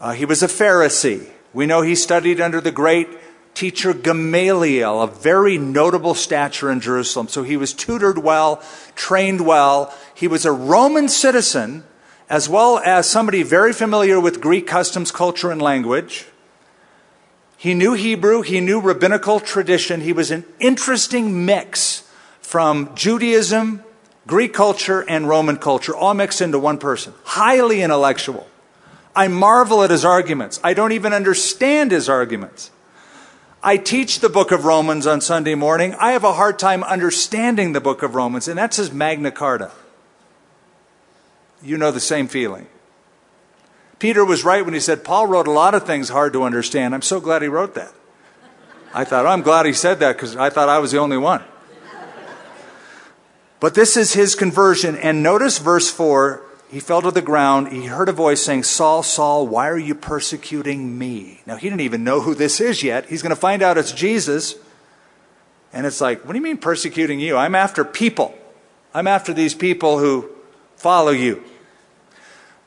[0.00, 1.30] Uh, he was a Pharisee.
[1.52, 3.08] We know he studied under the great
[3.56, 7.26] teacher Gamaliel, a very notable stature in Jerusalem.
[7.26, 8.62] So he was tutored well,
[8.94, 9.92] trained well.
[10.14, 11.82] He was a Roman citizen,
[12.28, 16.26] as well as somebody very familiar with Greek customs, culture, and language.
[17.56, 20.02] He knew Hebrew, he knew rabbinical tradition.
[20.02, 22.02] He was an interesting mix
[22.40, 23.82] from Judaism,
[24.26, 27.14] Greek culture, and Roman culture, all mixed into one person.
[27.24, 28.46] Highly intellectual.
[29.16, 30.60] I marvel at his arguments.
[30.62, 32.70] I don't even understand his arguments.
[33.62, 35.94] I teach the book of Romans on Sunday morning.
[35.98, 39.72] I have a hard time understanding the book of Romans, and that's his Magna Carta.
[41.62, 42.68] You know the same feeling.
[43.98, 46.94] Peter was right when he said Paul wrote a lot of things hard to understand.
[46.94, 47.92] I'm so glad he wrote that.
[48.94, 51.16] I thought, oh, I'm glad he said that because I thought I was the only
[51.16, 51.42] one.
[53.58, 54.96] But this is his conversion.
[54.96, 57.72] And notice verse 4 he fell to the ground.
[57.72, 61.40] He heard a voice saying, Saul, Saul, why are you persecuting me?
[61.46, 63.06] Now, he didn't even know who this is yet.
[63.06, 64.56] He's going to find out it's Jesus.
[65.72, 67.36] And it's like, what do you mean persecuting you?
[67.36, 68.36] I'm after people.
[68.92, 70.28] I'm after these people who
[70.76, 71.42] follow you.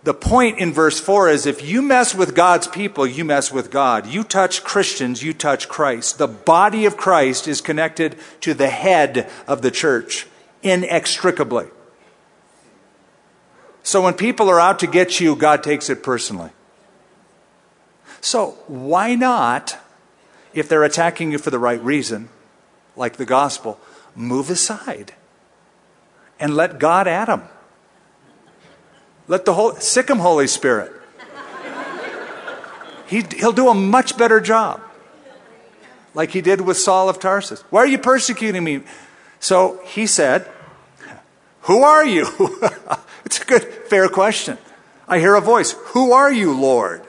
[0.04, 3.70] The point in verse 4 is if you mess with God's people, you mess with
[3.70, 4.08] God.
[4.08, 6.18] You touch Christians, you touch Christ.
[6.18, 10.26] The body of Christ is connected to the head of the church
[10.64, 11.68] inextricably.
[13.84, 16.52] So when people are out to get you, God takes it personally.
[18.22, 19.78] So why not,
[20.54, 22.30] if they're attacking you for the right reason,
[22.96, 23.80] like the gospel,
[24.16, 25.14] move aside
[26.40, 27.44] and let God at them?
[29.28, 30.92] Let the whole, sick him, Holy Spirit.
[33.08, 34.82] He, he'll do a much better job,
[36.14, 37.62] like he did with Saul of Tarsus.
[37.72, 38.82] Why are you persecuting me?
[39.40, 40.48] So he said,
[41.62, 42.28] Who are you?
[43.30, 44.58] It's a good, fair question.
[45.08, 47.04] I hear a voice Who are you, Lord?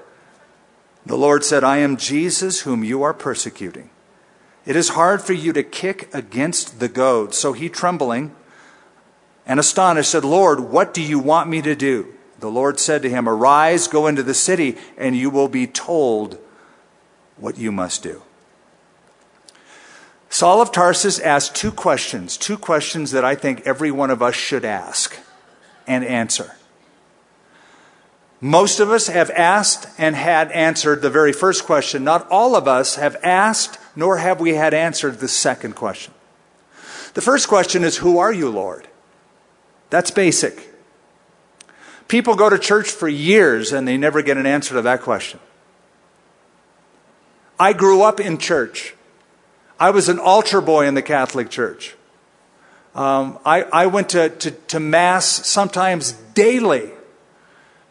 [1.07, 3.89] The Lord said, I am Jesus whom you are persecuting.
[4.67, 7.33] It is hard for you to kick against the goad.
[7.33, 8.37] So he, trembling
[9.47, 12.13] and astonished, said, Lord, what do you want me to do?
[12.39, 16.37] The Lord said to him, Arise, go into the city, and you will be told
[17.39, 18.21] what you must do.
[20.29, 24.35] Saul of Tarsus asked two questions, two questions that I think every one of us
[24.35, 25.19] should ask
[25.87, 26.55] and answer.
[28.41, 32.05] Most of us have asked and had answered the very first question.
[32.05, 36.15] Not all of us have asked, nor have we had answered the second question.
[37.15, 38.89] The first question is Who are you, Lord?
[39.91, 40.69] That's basic.
[42.09, 45.39] People go to church for years and they never get an answer to that question.
[47.59, 48.95] I grew up in church.
[49.79, 51.95] I was an altar boy in the Catholic Church.
[52.95, 56.91] Um, I, I, went to, to, to Mass sometimes daily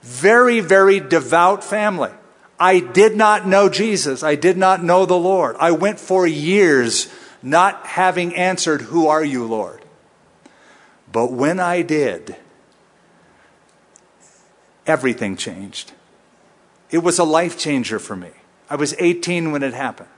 [0.01, 2.11] very, very devout family.
[2.59, 4.23] I did not know Jesus.
[4.23, 5.55] I did not know the Lord.
[5.59, 9.83] I went for years not having answered, Who are you, Lord?
[11.11, 12.35] But when I did,
[14.85, 15.93] everything changed.
[16.91, 18.31] It was a life changer for me.
[18.69, 20.09] I was 18 when it happened.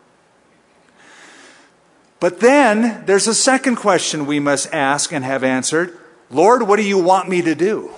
[2.21, 5.97] But then there's a second question we must ask and have answered
[6.29, 7.91] Lord, what do you want me to do?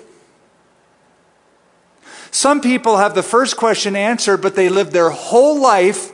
[2.32, 6.12] Some people have the first question answered, but they live their whole life,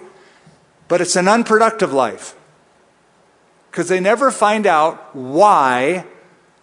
[0.90, 2.36] but it's an unproductive life.
[3.72, 6.04] Because they never find out why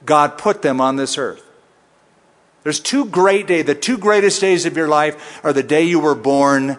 [0.05, 1.43] God put them on this earth.
[2.65, 3.65] There's two great days.
[3.65, 6.79] The two greatest days of your life are the day you were born, and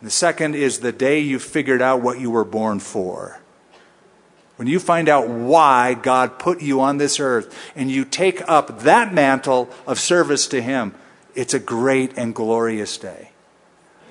[0.00, 3.41] the second is the day you figured out what you were born for.
[4.56, 8.80] When you find out why God put you on this earth and you take up
[8.80, 10.94] that mantle of service to Him,
[11.34, 13.30] it's a great and glorious day.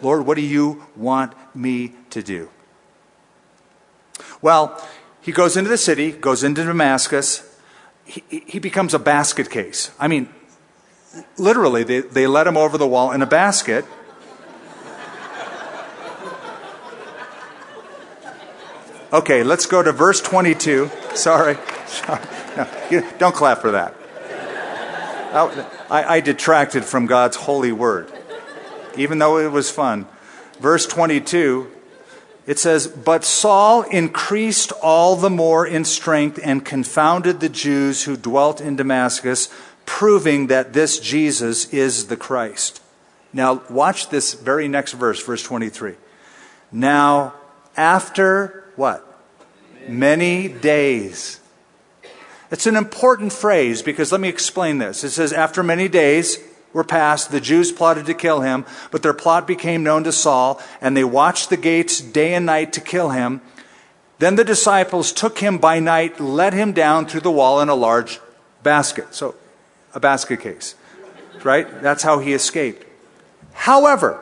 [0.02, 2.50] Lord, what do you want me to do?
[4.42, 4.84] Well,
[5.22, 7.48] he goes into the city, goes into Damascus.
[8.06, 9.92] He, he becomes a basket case.
[10.00, 10.30] I mean,
[11.38, 13.86] literally, they, they let him over the wall in a basket.
[19.14, 20.90] Okay, let's go to verse 22.
[21.16, 21.58] Sorry.
[23.18, 23.94] Don't clap for that.
[25.34, 28.10] Oh, I, I detracted from God's holy word,
[28.96, 30.08] even though it was fun.
[30.62, 31.70] Verse 22,
[32.48, 38.16] it says, But Saul increased all the more in strength and confounded the Jews who
[38.16, 39.50] dwelt in Damascus,
[39.86, 42.82] proving that this Jesus is the Christ.
[43.34, 45.96] Now, watch this very next verse, verse 23.
[46.72, 47.34] Now,
[47.76, 49.08] after what?
[49.88, 51.40] Many days.
[52.52, 55.04] It's an important phrase because let me explain this.
[55.04, 56.38] It says, After many days
[56.74, 60.62] were passed, the Jews plotted to kill him, but their plot became known to Saul,
[60.82, 63.42] and they watched the gates day and night to kill him.
[64.20, 67.76] Then the disciples took him by night, let him down through the wall in a
[67.76, 68.20] large
[68.64, 69.16] basket.
[69.16, 69.36] So,
[69.94, 70.76] a basket case,
[71.44, 71.82] right?
[71.82, 72.86] That's how he escaped.
[73.54, 74.22] However,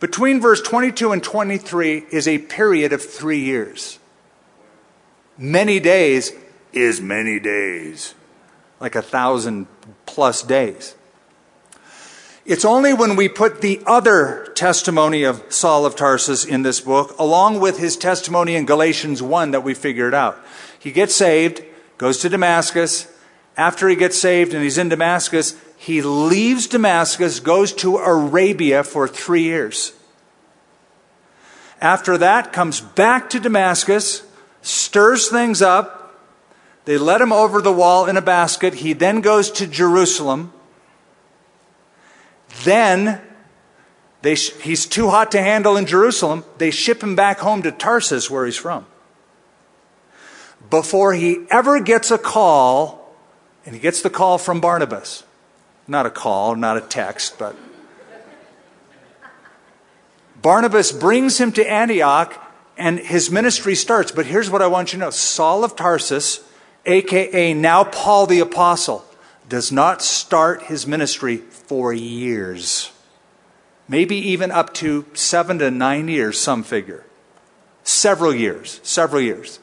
[0.00, 3.98] between verse 22 and 23 is a period of three years.
[5.38, 6.32] Many days
[6.72, 8.14] is many days,
[8.80, 9.66] like a thousand
[10.04, 10.94] plus days.
[12.44, 17.18] It's only when we put the other testimony of Saul of Tarsus in this book,
[17.18, 20.38] along with his testimony in Galatians 1, that we figure it out.
[20.78, 21.64] He gets saved,
[21.98, 23.12] goes to Damascus.
[23.56, 29.06] After he gets saved and he's in Damascus, he leaves Damascus, goes to Arabia for
[29.06, 29.92] three years.
[31.80, 34.22] After that, comes back to Damascus,
[34.62, 36.06] stirs things up,
[36.86, 38.74] they let him over the wall in a basket.
[38.74, 40.52] He then goes to Jerusalem.
[42.62, 43.20] Then
[44.22, 46.44] they, he's too hot to handle in Jerusalem.
[46.58, 48.86] They ship him back home to Tarsus, where he's from.
[50.70, 53.12] Before he ever gets a call,
[53.64, 55.24] and he gets the call from Barnabas.
[55.88, 57.56] Not a call, not a text, but.
[60.42, 62.42] Barnabas brings him to Antioch,
[62.76, 64.12] and his ministry starts.
[64.12, 66.40] But here's what I want you to know Saul of Tarsus
[66.86, 69.04] aka now Paul the Apostle,
[69.48, 72.92] does not start his ministry for years.
[73.88, 77.04] Maybe even up to seven to nine years, some figure.
[77.84, 79.60] Several years, several years.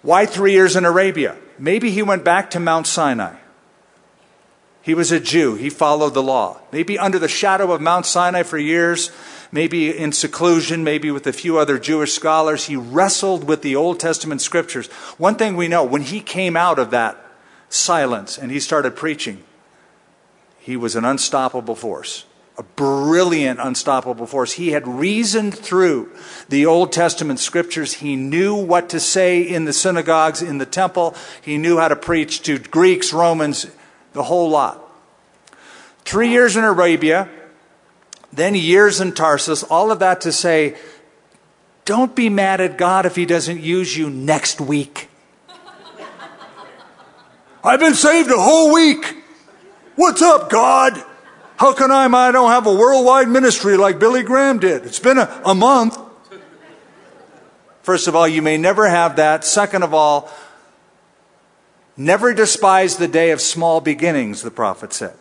[0.00, 1.36] Why three years in Arabia?
[1.58, 3.36] Maybe he went back to Mount Sinai.
[4.84, 5.54] He was a Jew.
[5.54, 6.60] He followed the law.
[6.70, 9.10] Maybe under the shadow of Mount Sinai for years,
[9.50, 13.98] maybe in seclusion, maybe with a few other Jewish scholars, he wrestled with the Old
[13.98, 14.88] Testament scriptures.
[15.16, 17.16] One thing we know, when he came out of that
[17.70, 19.42] silence and he started preaching,
[20.58, 22.26] he was an unstoppable force.
[22.58, 24.52] A brilliant, unstoppable force.
[24.52, 26.12] He had reasoned through
[26.50, 27.94] the Old Testament scriptures.
[27.94, 31.14] He knew what to say in the synagogues, in the temple.
[31.40, 33.66] He knew how to preach to Greeks, Romans,
[34.14, 34.80] the whole lot.
[36.06, 37.28] Three years in Arabia,
[38.32, 40.76] then years in Tarsus, all of that to say,
[41.84, 45.08] don't be mad at God if He doesn't use you next week.
[47.64, 49.18] I've been saved a whole week.
[49.96, 51.02] What's up, God?
[51.56, 52.06] How can I?
[52.06, 54.84] I don't have a worldwide ministry like Billy Graham did.
[54.84, 55.98] It's been a, a month.
[57.82, 59.44] First of all, you may never have that.
[59.44, 60.30] Second of all,
[61.96, 65.14] never despise the day of small beginnings, the prophet said.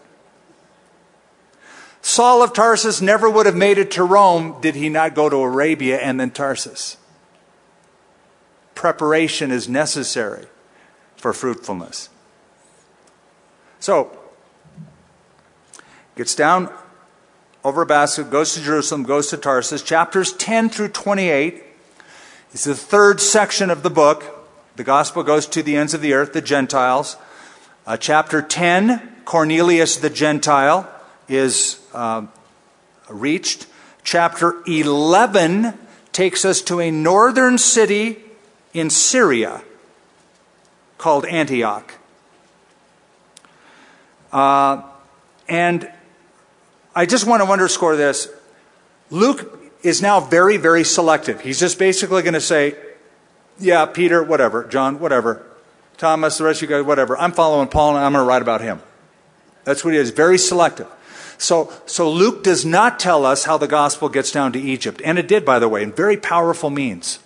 [2.01, 5.37] Saul of Tarsus never would have made it to Rome did he not go to
[5.37, 6.97] Arabia and then Tarsus.
[8.75, 10.47] Preparation is necessary
[11.15, 12.09] for fruitfulness.
[13.79, 14.17] So,
[16.15, 16.69] gets down
[17.63, 19.81] over a basket, goes to Jerusalem, goes to Tarsus.
[19.81, 21.63] Chapters 10 through 28
[22.51, 24.42] is the third section of the book.
[24.75, 27.15] The gospel goes to the ends of the earth, the Gentiles.
[27.85, 30.89] Uh, chapter 10, Cornelius the Gentile
[31.29, 32.25] is uh,
[33.07, 33.67] reached.
[34.03, 35.77] Chapter 11
[36.11, 38.17] takes us to a northern city
[38.73, 39.63] in Syria
[40.97, 41.93] called Antioch.
[44.31, 44.81] Uh,
[45.47, 45.91] and
[46.95, 48.27] I just want to underscore this.
[49.11, 51.41] Luke is now very, very selective.
[51.41, 52.75] He's just basically going to say,
[53.59, 55.45] yeah, Peter, whatever, John, whatever,
[55.97, 57.17] Thomas, the rest of you guys, whatever.
[57.17, 58.81] I'm following Paul and I'm going to write about him.
[59.63, 60.87] That's what he is, very selective.
[61.37, 65.01] So, so Luke does not tell us how the gospel gets down to Egypt.
[65.03, 67.19] And it did, by the way, in very powerful means.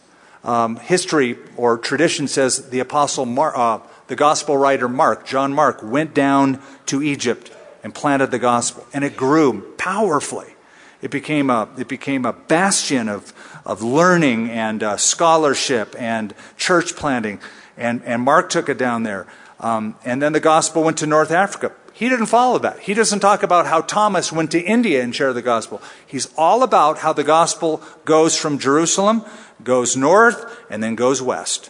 [0.44, 5.82] Um, history or tradition says the apostle Mar- uh, the gospel writer Mark, John Mark,
[5.84, 7.52] went down to Egypt
[7.84, 8.88] and planted the gospel.
[8.94, 10.56] And it grew powerfully.
[11.02, 13.34] It became a, it became a bastion of,
[13.68, 17.40] of learning and uh, scholarship and church planting.
[17.78, 19.28] And, and Mark took it down there.
[19.60, 21.74] Um, and then the gospel went to North Africa.
[21.94, 22.80] He didn't follow that.
[22.80, 25.82] He doesn't talk about how Thomas went to India and shared the gospel.
[26.06, 29.26] He's all about how the gospel goes from Jerusalem,
[29.64, 31.70] goes north, and then goes west,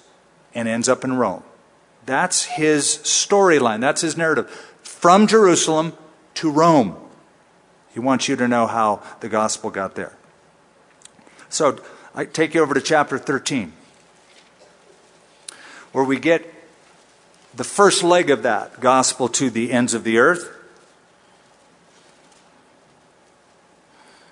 [0.53, 1.43] and ends up in Rome.
[2.05, 3.81] That's his storyline.
[3.81, 4.49] That's his narrative.
[4.83, 5.93] From Jerusalem
[6.35, 6.95] to Rome.
[7.93, 10.15] He wants you to know how the gospel got there.
[11.49, 11.79] So
[12.15, 13.73] I take you over to chapter 13,
[15.91, 16.53] where we get
[17.55, 20.53] the first leg of that gospel to the ends of the earth.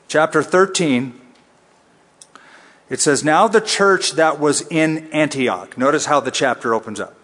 [0.07, 1.21] Chapter 13
[2.89, 5.77] it says, Now the church that was in Antioch.
[5.77, 7.15] Notice how the chapter opens up.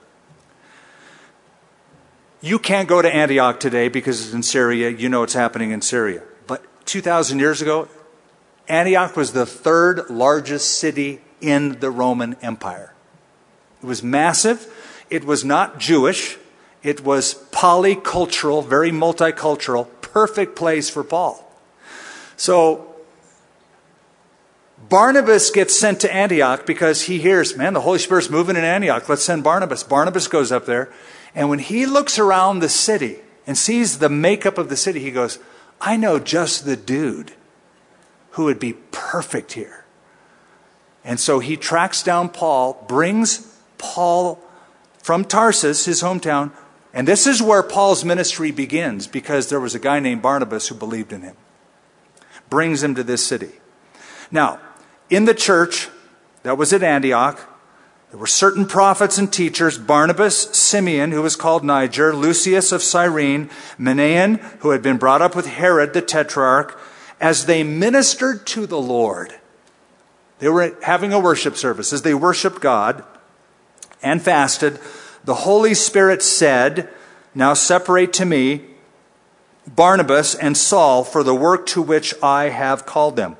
[2.42, 4.90] You can't go to Antioch today because it's in Syria.
[4.90, 6.24] You know what's happening in Syria.
[6.48, 7.88] But 2,000 years ago,
[8.68, 12.94] Antioch was the third largest city in the Roman Empire.
[13.82, 14.68] It was massive.
[15.10, 16.38] It was not Jewish.
[16.84, 21.48] It was polycultural, very multicultural, perfect place for Paul.
[22.38, 22.96] So
[24.90, 29.08] Barnabas gets sent to Antioch because he hears, man, the Holy Spirit's moving in Antioch.
[29.08, 29.84] Let's send Barnabas.
[29.84, 30.92] Barnabas goes up there
[31.34, 35.12] and when he looks around the city and sees the makeup of the city, he
[35.12, 35.40] goes,
[35.80, 37.34] I know just the dude
[38.32, 39.86] who would be perfect here.
[41.04, 44.40] And so he tracks down Paul, brings Paul
[45.00, 46.52] from Tarsus, his hometown,
[46.94, 50.76] and this is where Paul's ministry begins because there was a guy named Barnabas who
[50.76, 51.36] believed in him.
[52.50, 53.52] Brings him to this city.
[54.30, 54.60] Now,
[55.10, 55.90] in the church
[56.44, 57.48] that was at Antioch,
[58.10, 63.50] there were certain prophets and teachers Barnabas, Simeon, who was called Niger, Lucius of Cyrene,
[63.80, 66.78] Manaen, who had been brought up with Herod the tetrarch,
[67.22, 69.36] as they ministered to the Lord.
[70.40, 71.94] They were having a worship service.
[71.94, 73.04] As they worshiped God
[74.02, 74.80] and fasted,
[75.24, 76.90] the Holy Spirit said,
[77.36, 78.66] Now separate to me
[79.68, 83.38] Barnabas and Saul for the work to which I have called them.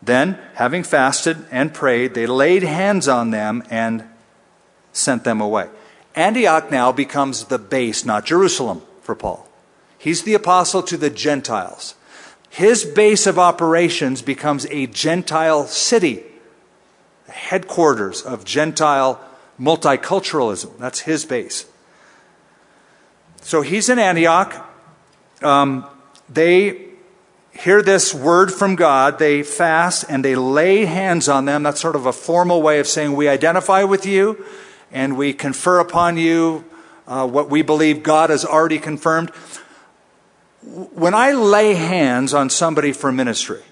[0.00, 4.04] Then, having fasted and prayed, they laid hands on them and
[4.92, 5.68] sent them away.
[6.14, 9.48] Antioch now becomes the base, not Jerusalem, for Paul.
[9.98, 11.96] He's the apostle to the Gentiles.
[12.54, 16.22] His base of operations becomes a Gentile city,
[17.26, 19.20] the headquarters of Gentile
[19.58, 20.78] multiculturalism.
[20.78, 21.66] That's his base.
[23.42, 24.54] So he's in Antioch.
[25.42, 25.84] Um,
[26.28, 26.90] they
[27.50, 31.64] hear this word from God, they fast and they lay hands on them.
[31.64, 34.44] That's sort of a formal way of saying, We identify with you
[34.92, 36.64] and we confer upon you
[37.08, 39.32] uh, what we believe God has already confirmed.
[40.64, 43.62] When I lay hands on somebody for ministry,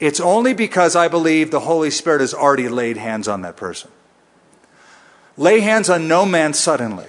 [0.00, 3.90] it's only because I believe the Holy Spirit has already laid hands on that person.
[5.36, 7.06] Lay hands on no man suddenly.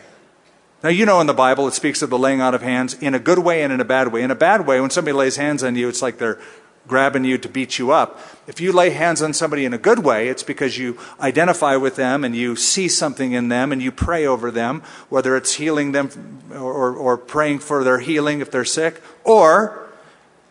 [0.83, 3.15] Now, you know in the Bible it speaks of the laying out of hands in
[3.15, 4.21] a good way and in a bad way.
[4.21, 6.39] In a bad way, when somebody lays hands on you, it's like they're
[6.87, 8.19] grabbing you to beat you up.
[8.47, 11.95] If you lay hands on somebody in a good way, it's because you identify with
[11.95, 15.91] them and you see something in them and you pray over them, whether it's healing
[15.91, 19.89] them or, or praying for their healing if they're sick, or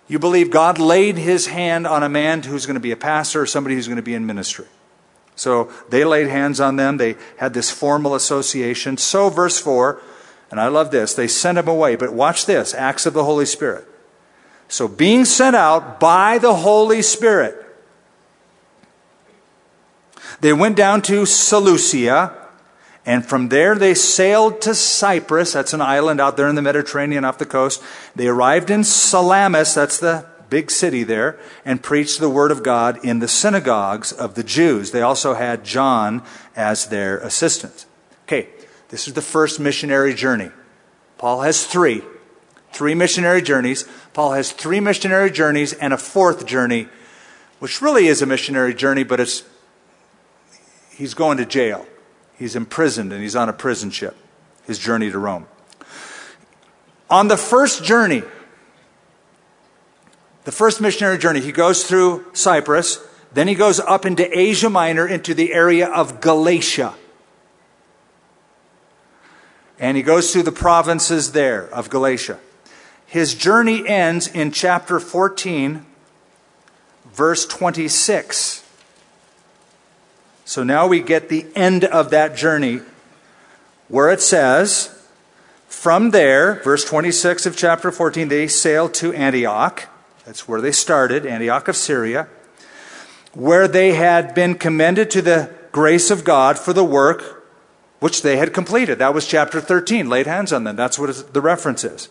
[0.08, 3.42] you believe God laid his hand on a man who's going to be a pastor
[3.42, 4.66] or somebody who's going to be in ministry.
[5.36, 6.96] So they laid hands on them.
[6.96, 8.96] They had this formal association.
[8.96, 10.00] So, verse 4,
[10.50, 11.96] and I love this, they sent him away.
[11.96, 13.88] But watch this Acts of the Holy Spirit.
[14.74, 17.64] So, being sent out by the Holy Spirit,
[20.40, 22.36] they went down to Seleucia,
[23.06, 25.52] and from there they sailed to Cyprus.
[25.52, 27.80] That's an island out there in the Mediterranean off the coast.
[28.16, 32.98] They arrived in Salamis, that's the big city there, and preached the word of God
[33.04, 34.90] in the synagogues of the Jews.
[34.90, 36.20] They also had John
[36.56, 37.86] as their assistant.
[38.24, 38.48] Okay,
[38.88, 40.50] this is the first missionary journey.
[41.16, 42.02] Paul has three.
[42.72, 43.88] Three missionary journeys.
[44.14, 46.88] Paul has three missionary journeys and a fourth journey,
[47.58, 49.42] which really is a missionary journey, but it's
[50.90, 51.84] he's going to jail.
[52.38, 54.16] He's imprisoned and he's on a prison ship,
[54.66, 55.46] his journey to Rome.
[57.10, 58.22] On the first journey,
[60.44, 65.08] the first missionary journey, he goes through Cyprus, then he goes up into Asia Minor
[65.08, 66.94] into the area of Galatia.
[69.80, 72.38] And he goes through the provinces there of Galatia.
[73.14, 75.86] His journey ends in chapter 14,
[77.12, 78.64] verse 26.
[80.44, 82.80] So now we get the end of that journey
[83.86, 85.00] where it says,
[85.68, 89.88] From there, verse 26 of chapter 14, they sailed to Antioch.
[90.26, 92.26] That's where they started, Antioch of Syria,
[93.32, 97.46] where they had been commended to the grace of God for the work
[98.00, 98.98] which they had completed.
[98.98, 100.08] That was chapter 13.
[100.08, 100.74] Laid hands on them.
[100.74, 102.08] That's what the reference is.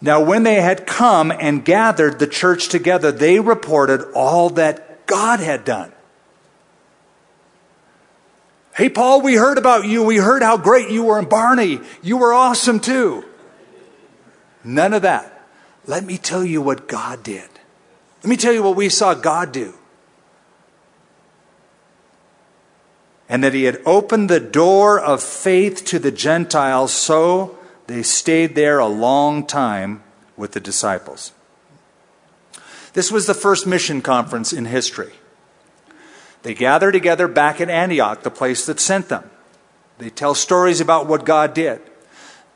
[0.00, 5.40] Now, when they had come and gathered the church together, they reported all that God
[5.40, 5.92] had done.
[8.74, 10.02] Hey, Paul, we heard about you.
[10.02, 11.80] We heard how great you were in Barney.
[12.02, 13.24] You were awesome too.
[14.62, 15.32] None of that.
[15.86, 17.48] Let me tell you what God did.
[18.22, 19.72] Let me tell you what we saw God do.
[23.30, 27.56] And that He had opened the door of faith to the Gentiles, so
[27.86, 30.02] they stayed there a long time
[30.36, 31.32] with the disciples.
[32.92, 35.12] This was the first mission conference in history.
[36.42, 39.28] They gather together back at Antioch, the place that sent them.
[39.98, 41.80] They tell stories about what God did.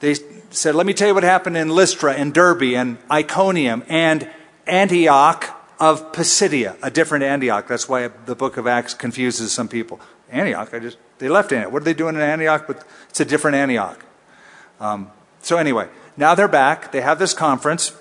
[0.00, 0.14] They
[0.50, 4.28] said, Let me tell you what happened in Lystra and Derbe and Iconium and
[4.66, 7.66] Antioch of Pisidia, a different Antioch.
[7.66, 10.00] That's why the book of Acts confuses some people.
[10.30, 11.72] Antioch, I just, they left Antioch.
[11.72, 12.66] What are they doing in Antioch?
[12.66, 14.04] But it's a different Antioch.
[14.78, 15.10] Um,
[15.42, 16.92] so, anyway, now they're back.
[16.92, 17.92] They have this conference.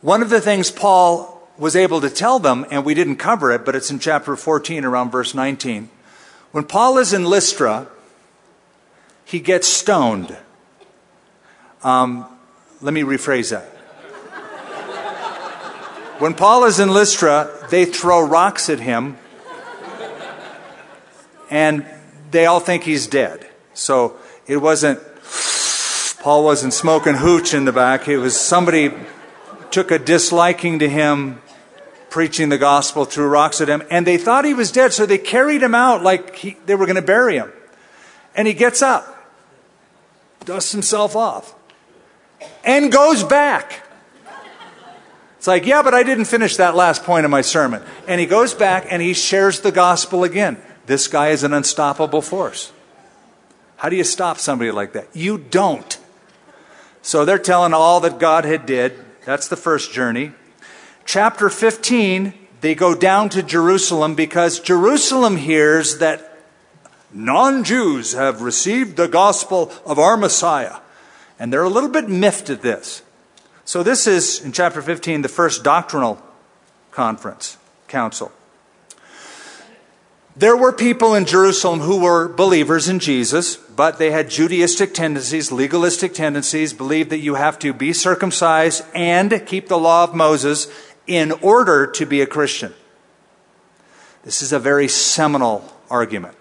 [0.00, 3.64] One of the things Paul was able to tell them, and we didn't cover it,
[3.64, 5.88] but it's in chapter 14 around verse 19.
[6.52, 7.86] When Paul is in Lystra,
[9.24, 10.36] he gets stoned.
[11.82, 12.26] Um,
[12.80, 13.72] let me rephrase that.
[16.18, 19.18] When Paul is in Lystra, they throw rocks at him,
[21.50, 21.84] and
[22.30, 23.46] they all think he's dead.
[23.74, 24.16] So
[24.46, 25.00] it wasn't,
[26.26, 28.08] Paul wasn't smoking hooch in the back.
[28.08, 28.92] It was somebody
[29.70, 31.40] took a disliking to him
[32.10, 35.18] preaching the gospel, threw rocks at him, and they thought he was dead, so they
[35.18, 37.52] carried him out like he, they were going to bury him.
[38.34, 39.30] And he gets up,
[40.44, 41.54] dusts himself off,
[42.64, 43.86] and goes back.
[45.38, 47.84] It's like, yeah, but I didn't finish that last point of my sermon.
[48.08, 50.60] And he goes back and he shares the gospel again.
[50.86, 52.72] This guy is an unstoppable force.
[53.76, 55.06] How do you stop somebody like that?
[55.14, 55.98] You don't.
[57.06, 58.92] So they're telling all that God had did.
[59.24, 60.32] That's the first journey
[61.06, 66.42] chapter 15, they go down to Jerusalem because Jerusalem hears that
[67.12, 70.78] non Jews have received the gospel of our Messiah.
[71.38, 73.02] And they're a little bit miffed at this.
[73.64, 76.22] So, this is, in chapter 15, the first doctrinal
[76.92, 77.56] conference,
[77.88, 78.32] council.
[80.38, 85.50] There were people in Jerusalem who were believers in Jesus, but they had Judaistic tendencies,
[85.50, 90.68] legalistic tendencies, believed that you have to be circumcised and keep the law of Moses
[91.06, 92.74] in order to be a Christian.
[94.24, 96.36] This is a very seminal argument.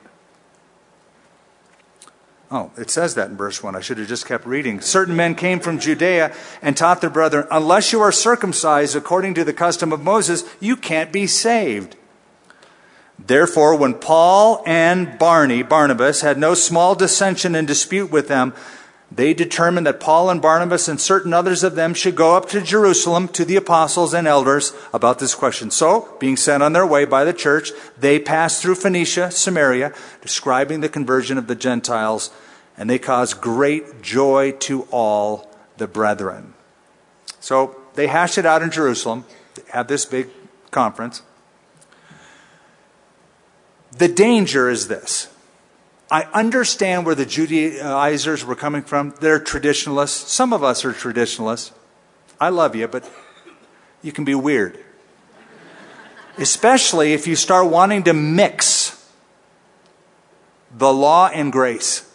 [2.52, 3.78] Oh, it says that in verse 1.
[3.78, 4.82] I should have just kept reading.
[4.82, 9.46] Certain men came from Judea and taught their brethren, unless you are circumcised according to
[9.46, 11.96] the custom of Moses, you can't be saved.
[13.18, 18.54] Therefore, when Paul and Barney, Barnabas, had no small dissension and dispute with them,
[19.12, 22.62] they determined that Paul and Barnabas and certain others of them should go up to
[22.62, 25.72] Jerusalem to the apostles and elders about this question.
[25.72, 30.82] So, being sent on their way by the church, they passed through Phoenicia, Samaria, describing
[30.82, 32.32] the conversion of the Gentiles,
[32.78, 36.54] and they caused great joy to all the brethren.
[37.40, 39.24] So, they hashed it out in Jerusalem,
[39.70, 40.30] had this big
[40.72, 41.22] conference.
[43.98, 45.30] The danger is this
[46.12, 49.16] I understand where the Judaizers were coming from.
[49.20, 50.32] They're traditionalists.
[50.32, 51.72] Some of us are traditionalists.
[52.40, 53.10] I love you, but
[54.02, 54.80] you can be weird.
[56.38, 59.10] Especially if you start wanting to mix
[60.78, 62.10] the law and grace.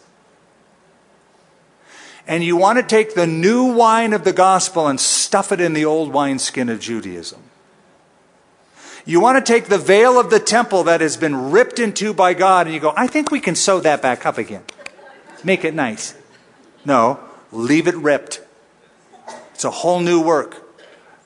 [2.27, 5.73] And you want to take the new wine of the gospel and stuff it in
[5.73, 7.43] the old wineskin of Judaism.
[9.05, 12.35] You want to take the veil of the temple that has been ripped into by
[12.35, 14.63] God and you go, I think we can sew that back up again.
[15.43, 16.15] Make it nice.
[16.85, 17.21] No,
[17.51, 18.43] leave it ripped.
[19.55, 20.67] It's a whole new work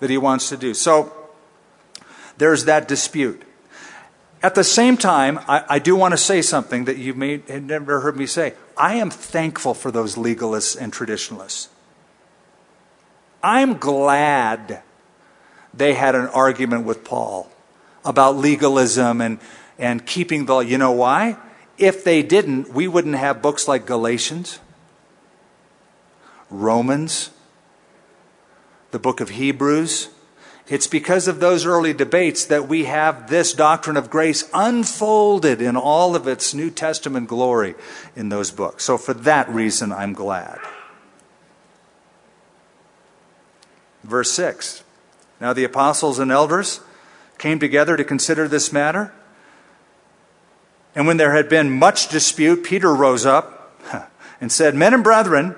[0.01, 0.75] that he wants to do.
[0.75, 1.13] So
[2.39, 3.43] there's that dispute.
[4.43, 7.63] At the same time, I, I, do want to say something that you may have
[7.63, 8.53] never heard me say.
[8.77, 11.71] I am thankful for those legalists and traditionalists.
[13.43, 14.83] I'm glad
[15.73, 17.51] they had an argument with Paul
[18.05, 19.39] about legalism and,
[19.79, 21.37] and keeping the, you know why?
[21.79, 24.61] If they didn't, we wouldn't have books like Galatians,
[26.51, 27.31] Romans,
[28.91, 30.09] the book of Hebrews.
[30.67, 35.77] It's because of those early debates that we have this doctrine of grace unfolded in
[35.77, 37.75] all of its New Testament glory
[38.17, 38.85] in those books.
[38.85, 40.59] So, for that reason, I'm glad.
[44.05, 44.85] Verse 6
[45.41, 46.81] Now the apostles and elders
[47.39, 49.13] came together to consider this matter.
[50.95, 53.81] And when there had been much dispute, Peter rose up
[54.41, 55.57] and said, Men and brethren,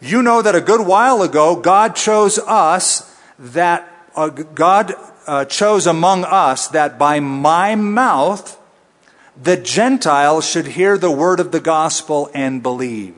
[0.00, 4.94] you know that a good while ago God chose us that uh, God
[5.26, 8.58] uh, chose among us that by my mouth
[9.40, 13.14] the Gentiles should hear the word of the gospel and believe.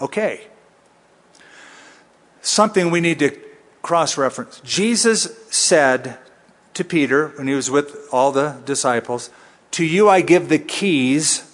[0.00, 0.46] Okay.
[2.40, 3.30] Something we need to
[3.82, 4.60] cross reference.
[4.64, 6.18] Jesus said
[6.74, 9.30] to Peter when he was with all the disciples,
[9.72, 11.44] To you I give the keys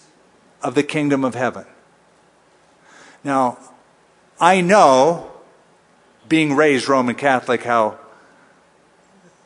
[0.62, 1.66] of the kingdom of heaven.
[3.22, 3.59] Now,
[4.41, 5.31] I know,
[6.29, 7.99] being raised Roman Catholic, how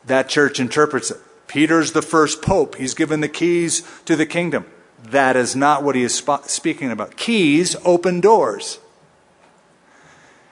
[0.05, 1.17] that church interprets it.
[1.47, 2.75] Peter's the first pope.
[2.75, 4.65] He's given the keys to the kingdom.
[5.03, 7.15] That is not what he is sp- speaking about.
[7.15, 8.79] Keys open doors.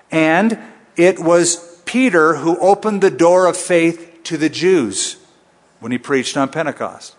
[0.09, 0.57] And
[0.95, 5.17] it was Peter who opened the door of faith to the Jews
[5.79, 7.15] when he preached on Pentecost.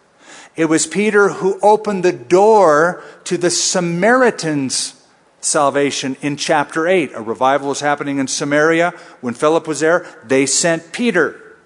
[0.54, 5.02] It was Peter who opened the door to the Samaritans'
[5.40, 7.12] salvation in chapter 8.
[7.14, 8.90] A revival was happening in Samaria.
[9.20, 11.56] When Philip was there, they sent Peter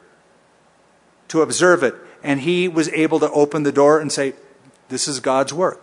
[1.28, 1.94] to observe it.
[2.22, 4.34] And he was able to open the door and say,
[4.88, 5.82] This is God's work.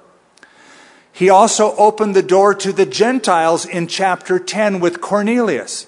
[1.12, 5.88] He also opened the door to the Gentiles in chapter 10 with Cornelius.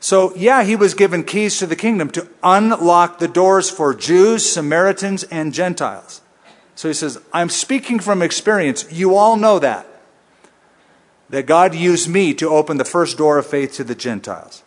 [0.00, 4.50] So, yeah, he was given keys to the kingdom to unlock the doors for Jews,
[4.50, 6.20] Samaritans, and Gentiles.
[6.76, 8.90] So he says, I'm speaking from experience.
[8.92, 9.86] You all know that.
[11.30, 14.62] That God used me to open the first door of faith to the Gentiles.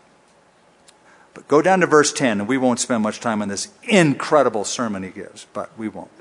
[1.33, 4.65] But go down to verse 10, and we won't spend much time on this incredible
[4.65, 6.11] sermon he gives, but we won't.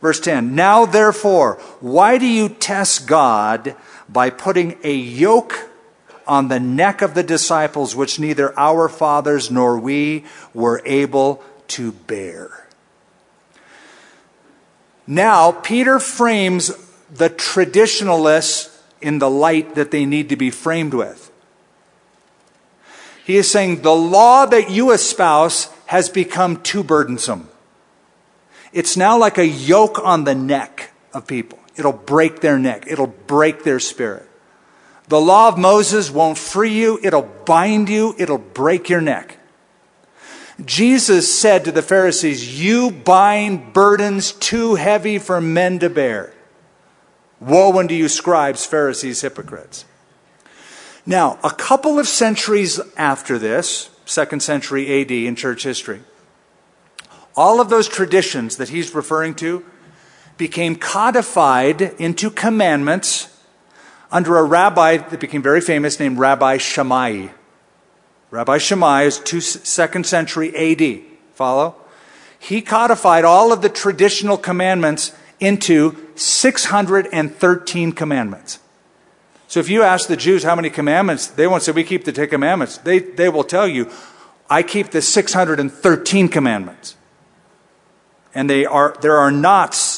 [0.00, 3.76] Verse 10 Now therefore, why do you test God
[4.08, 5.69] by putting a yoke
[6.30, 10.24] on the neck of the disciples, which neither our fathers nor we
[10.54, 12.68] were able to bear.
[15.08, 16.70] Now, Peter frames
[17.12, 21.32] the traditionalists in the light that they need to be framed with.
[23.24, 27.48] He is saying the law that you espouse has become too burdensome.
[28.72, 31.58] It's now like a yoke on the neck of people.
[31.74, 34.29] It'll break their neck, it'll break their spirit.
[35.10, 39.38] The law of Moses won't free you, it'll bind you, it'll break your neck.
[40.64, 46.32] Jesus said to the Pharisees, You bind burdens too heavy for men to bear.
[47.40, 49.84] Woe unto you, scribes, Pharisees, hypocrites.
[51.04, 56.02] Now, a couple of centuries after this, second century AD in church history,
[57.34, 59.64] all of those traditions that he's referring to
[60.36, 63.39] became codified into commandments
[64.12, 67.28] under a rabbi that became very famous named Rabbi Shammai.
[68.30, 71.02] Rabbi Shammai is two, second century AD.
[71.34, 71.76] Follow?
[72.38, 78.58] He codified all of the traditional commandments into 613 commandments.
[79.48, 82.12] So if you ask the Jews how many commandments, they won't say, We keep the
[82.12, 82.78] Ten Commandments.
[82.78, 83.90] They, they will tell you,
[84.48, 86.96] I keep the 613 commandments.
[88.32, 89.32] And they are, there are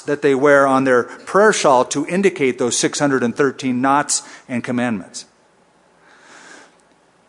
[0.02, 5.26] that they wear on their prayer shawl to indicate those 613 knots and commandments.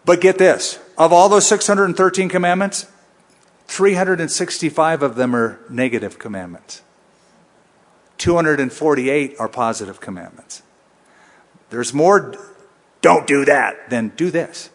[0.05, 2.87] But get this of all those 613 commandments,
[3.67, 6.81] 365 of them are negative commandments,
[8.17, 10.61] 248 are positive commandments.
[11.69, 12.35] There's more,
[13.01, 14.69] don't do that, than do this.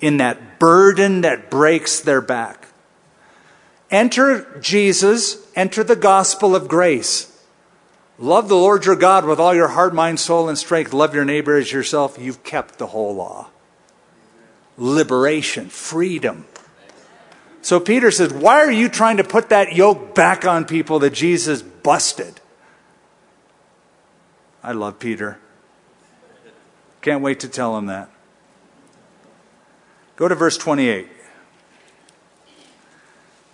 [0.00, 2.66] In that burden that breaks their back.
[3.90, 7.26] Enter Jesus, enter the gospel of grace.
[8.18, 10.92] Love the Lord your God with all your heart, mind, soul, and strength.
[10.92, 12.18] Love your neighbor as yourself.
[12.18, 13.48] You've kept the whole law.
[14.76, 16.46] Liberation, freedom.
[17.62, 21.14] So Peter says, Why are you trying to put that yoke back on people that
[21.14, 22.40] Jesus busted?
[24.62, 25.38] I love Peter.
[27.00, 28.10] Can't wait to tell him that.
[30.16, 31.08] Go to verse 28.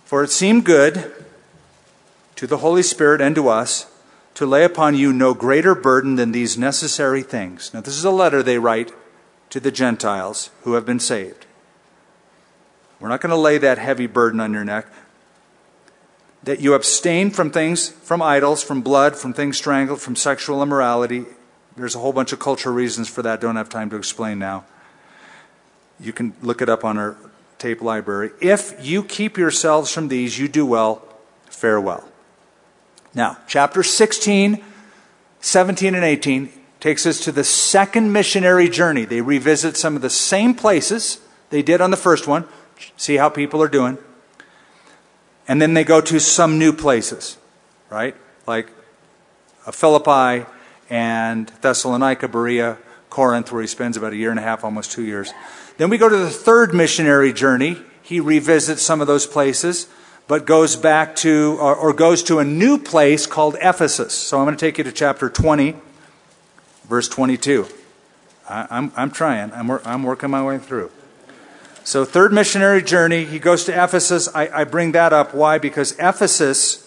[0.07, 1.11] For it seemed good
[2.37, 3.91] to the Holy Spirit and to us
[4.35, 7.73] to lay upon you no greater burden than these necessary things.
[7.73, 8.93] Now, this is a letter they write
[9.49, 11.45] to the Gentiles who have been saved.
[13.01, 14.87] We're not going to lay that heavy burden on your neck.
[16.41, 21.25] That you abstain from things, from idols, from blood, from things strangled, from sexual immorality.
[21.75, 23.41] There's a whole bunch of cultural reasons for that.
[23.41, 24.63] Don't have time to explain now.
[25.99, 27.17] You can look it up on our
[27.57, 28.31] tape library.
[28.41, 31.01] If you keep yourselves from these, you do well,
[31.49, 32.07] farewell.
[33.13, 34.63] Now, chapter 16,
[35.39, 36.49] 17, and 18
[36.79, 39.05] takes us to the second missionary journey.
[39.05, 42.45] They revisit some of the same places they did on the first one,
[42.95, 43.97] see how people are doing.
[45.47, 47.37] And then they go to some new places,
[47.89, 48.15] right?
[48.45, 48.69] Like
[49.65, 50.45] uh, Philippi
[50.89, 52.77] and Thessalonica, Berea,
[53.09, 55.33] Corinth, where he spends about a year and a half, almost two years.
[55.77, 57.77] Then we go to the third missionary journey.
[58.01, 59.87] He revisits some of those places,
[60.27, 64.13] but goes back to, or, or goes to a new place called Ephesus.
[64.13, 65.75] So I'm going to take you to chapter 20,
[66.89, 67.67] verse 22.
[68.49, 70.91] I, I'm, I'm trying, I'm, I'm working my way through.
[71.83, 74.27] So, third missionary journey, he goes to Ephesus.
[74.35, 75.33] I, I bring that up.
[75.33, 75.57] Why?
[75.57, 76.83] Because Ephesus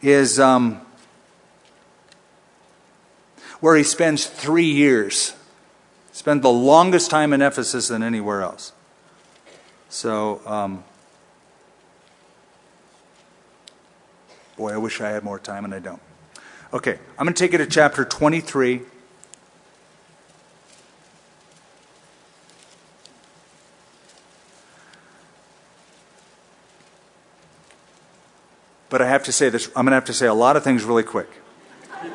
[0.00, 0.80] is um,
[3.60, 5.34] where he spends three years.
[6.12, 8.72] Spend the longest time in Ephesus than anywhere else.
[9.88, 10.84] So, um,
[14.56, 16.00] boy, I wish I had more time, and I don't.
[16.72, 18.82] Okay, I'm going to take you to chapter 23.
[28.88, 30.64] But I have to say this, I'm going to have to say a lot of
[30.64, 31.28] things really quick.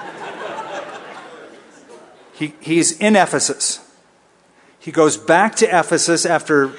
[2.33, 3.84] he, he's in Ephesus.
[4.85, 6.71] He goes back to Ephesus after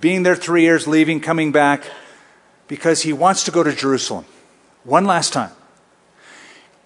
[0.00, 1.84] being there three years, leaving, coming back,
[2.66, 4.24] because he wants to go to Jerusalem
[4.82, 5.52] one last time.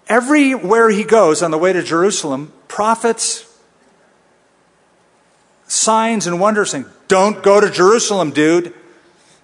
[0.07, 3.51] Everywhere he goes on the way to Jerusalem, prophets,
[5.65, 8.71] signs, and wonders saying, Don't go to Jerusalem, dude.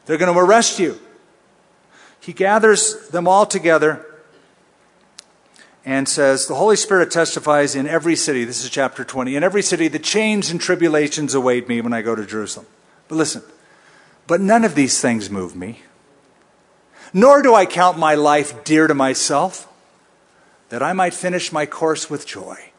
[0.05, 0.99] They're going to arrest you.
[2.19, 4.05] He gathers them all together
[5.85, 9.61] and says, The Holy Spirit testifies in every city, this is chapter 20, in every
[9.61, 12.65] city the chains and tribulations await me when I go to Jerusalem.
[13.07, 13.43] But listen,
[14.25, 15.81] but none of these things move me,
[17.13, 19.71] nor do I count my life dear to myself,
[20.69, 22.71] that I might finish my course with joy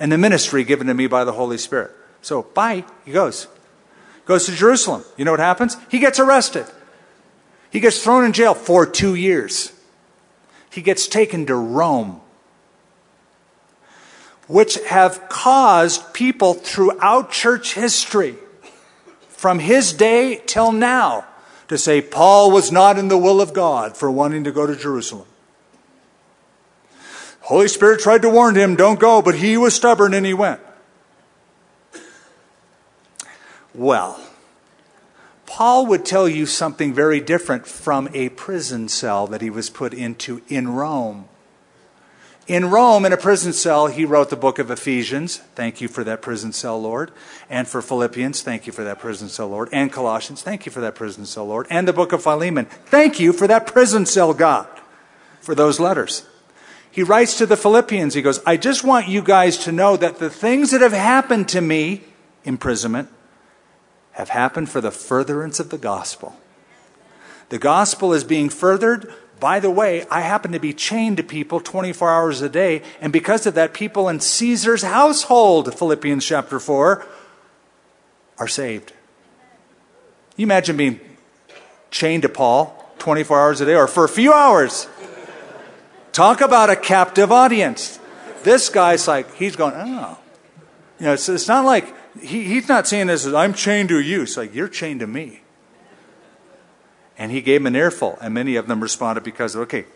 [0.00, 1.92] and the ministry given to me by the Holy Spirit.
[2.20, 3.46] So, bye, he goes.
[4.26, 5.04] Goes to Jerusalem.
[5.16, 5.76] You know what happens?
[5.88, 6.66] He gets arrested.
[7.70, 9.72] He gets thrown in jail for two years
[10.70, 12.20] he gets taken to Rome,
[14.46, 18.36] which have caused people throughout church history,
[19.28, 21.24] from his day till now,
[21.68, 24.74] to say Paul was not in the will of God for wanting to go to
[24.74, 25.26] Jerusalem.
[27.40, 30.60] Holy Spirit tried to warn him, don't go, but he was stubborn and he went.
[33.74, 34.20] Well,
[35.48, 39.94] Paul would tell you something very different from a prison cell that he was put
[39.94, 41.26] into in Rome.
[42.46, 45.38] In Rome, in a prison cell, he wrote the book of Ephesians.
[45.54, 47.12] Thank you for that prison cell, Lord.
[47.48, 49.70] And for Philippians, thank you for that prison cell, Lord.
[49.72, 51.66] And Colossians, thank you for that prison cell, Lord.
[51.70, 54.68] And the book of Philemon, thank you for that prison cell, God,
[55.40, 56.26] for those letters.
[56.90, 60.18] He writes to the Philippians, he goes, I just want you guys to know that
[60.18, 62.04] the things that have happened to me,
[62.44, 63.08] imprisonment,
[64.18, 66.36] have happened for the furtherance of the gospel.
[67.48, 69.10] The gospel is being furthered
[69.40, 73.12] by the way, I happen to be chained to people 24 hours a day, and
[73.12, 77.06] because of that, people in Caesar's household, Philippians chapter 4,
[78.38, 78.92] are saved.
[80.36, 81.00] You imagine being
[81.90, 84.88] chained to Paul 24 hours a day or for a few hours.
[86.12, 88.00] Talk about a captive audience.
[88.42, 90.18] This guy's like, he's going, oh.
[90.98, 94.00] You know, it's, it's not like, he, he's not saying this as, I'm chained to
[94.00, 94.22] you.
[94.22, 95.40] It's like, you're chained to me.
[97.16, 99.86] And he gave them an earful, and many of them responded because, okay.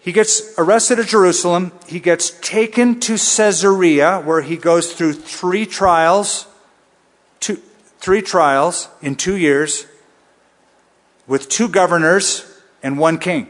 [0.00, 1.72] He gets arrested at Jerusalem.
[1.86, 6.46] He gets taken to Caesarea, where he goes through three trials,
[7.40, 7.56] two,
[7.98, 9.86] three trials in two years,
[11.26, 12.44] with two governors
[12.82, 13.48] and one king.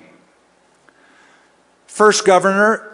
[1.86, 2.91] First governor,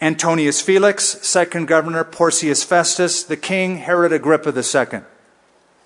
[0.00, 1.04] Antonius Felix.
[1.26, 3.22] Second governor, Porcius Festus.
[3.22, 5.02] The king, Herod Agrippa II,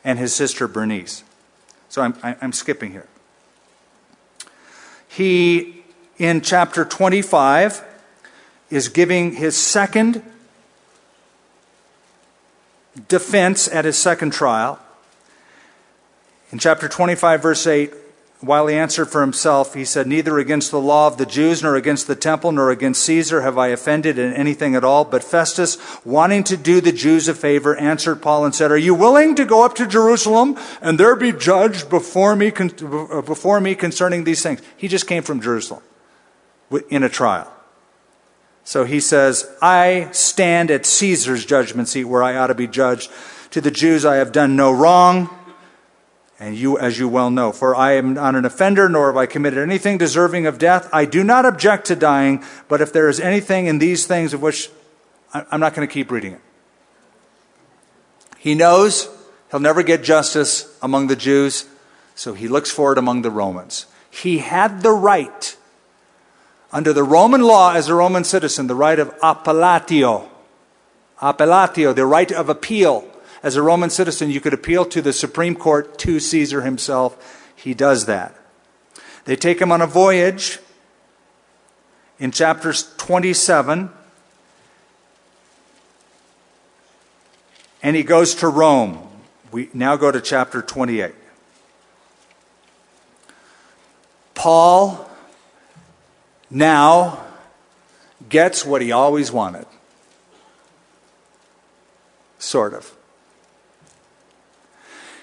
[0.04, 1.24] and his sister Bernice.
[1.88, 3.06] So I'm, I'm skipping here.
[5.08, 5.82] He,
[6.18, 7.82] in chapter 25,
[8.70, 10.22] is giving his second
[13.08, 14.78] defense at his second trial.
[16.50, 17.92] In chapter 25, verse 8,
[18.40, 21.74] while he answered for himself, he said, Neither against the law of the Jews, nor
[21.74, 25.04] against the temple, nor against Caesar have I offended in anything at all.
[25.04, 28.94] But Festus, wanting to do the Jews a favor, answered Paul and said, Are you
[28.94, 33.74] willing to go up to Jerusalem and there be judged before me, uh, before me
[33.74, 34.62] concerning these things?
[34.76, 35.82] He just came from Jerusalem
[36.88, 37.52] in a trial.
[38.62, 43.10] So he says, I stand at Caesar's judgment seat where I ought to be judged.
[43.52, 45.30] To the Jews I have done no wrong
[46.40, 49.26] and you, as you well know, for I am not an offender, nor have I
[49.26, 50.88] committed anything deserving of death.
[50.92, 54.40] I do not object to dying, but if there is anything in these things of
[54.40, 54.70] which
[55.32, 56.40] I'm not going to keep reading it.
[58.38, 59.08] He knows
[59.50, 61.66] he'll never get justice among the Jews,
[62.14, 63.86] so he looks for it among the Romans.
[64.08, 65.56] He had the right,
[66.72, 70.28] under the Roman law as a Roman citizen, the right of appellatio.
[71.20, 73.07] Appellatio, the right of appeal
[73.42, 77.52] as a Roman citizen, you could appeal to the Supreme Court, to Caesar himself.
[77.54, 78.34] He does that.
[79.24, 80.58] They take him on a voyage
[82.18, 83.90] in chapters 27,
[87.82, 89.06] and he goes to Rome.
[89.52, 91.14] We now go to chapter 28.
[94.34, 95.08] Paul
[96.50, 97.24] now
[98.28, 99.66] gets what he always wanted.
[102.38, 102.97] Sort of.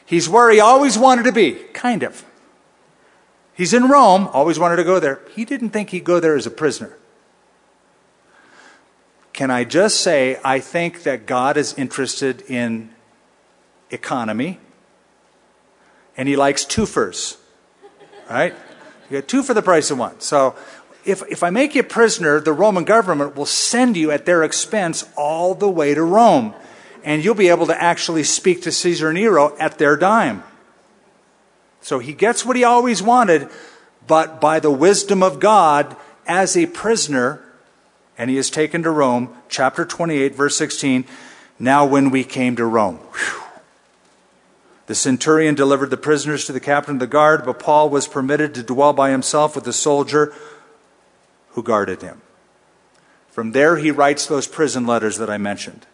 [0.06, 2.24] He's where he always wanted to be, kind of.
[3.54, 5.22] He's in Rome, always wanted to go there.
[5.34, 6.98] He didn't think he'd go there as a prisoner.
[9.34, 12.90] Can I just say, I think that God is interested in
[13.90, 14.60] economy,
[16.16, 17.38] and he likes twofers,
[18.30, 18.54] right?
[19.10, 20.20] You get two for the price of one.
[20.20, 20.56] So
[21.04, 24.44] if, if I make you a prisoner, the Roman government will send you at their
[24.44, 26.54] expense all the way to Rome
[27.06, 30.44] and you'll be able to actually speak to Caesar Nero at their dime.
[31.80, 33.48] So he gets what he always wanted,
[34.08, 35.96] but by the wisdom of God,
[36.28, 37.44] as a prisoner,
[38.18, 41.06] and he is taken to Rome, chapter 28, verse 16.
[41.60, 43.42] Now, when we came to Rome, whew,
[44.88, 48.56] the centurion delivered the prisoners to the captain of the guard, but Paul was permitted
[48.56, 50.34] to dwell by himself with the soldier
[51.50, 52.22] who guarded him.
[53.30, 55.86] From there, he writes those prison letters that I mentioned.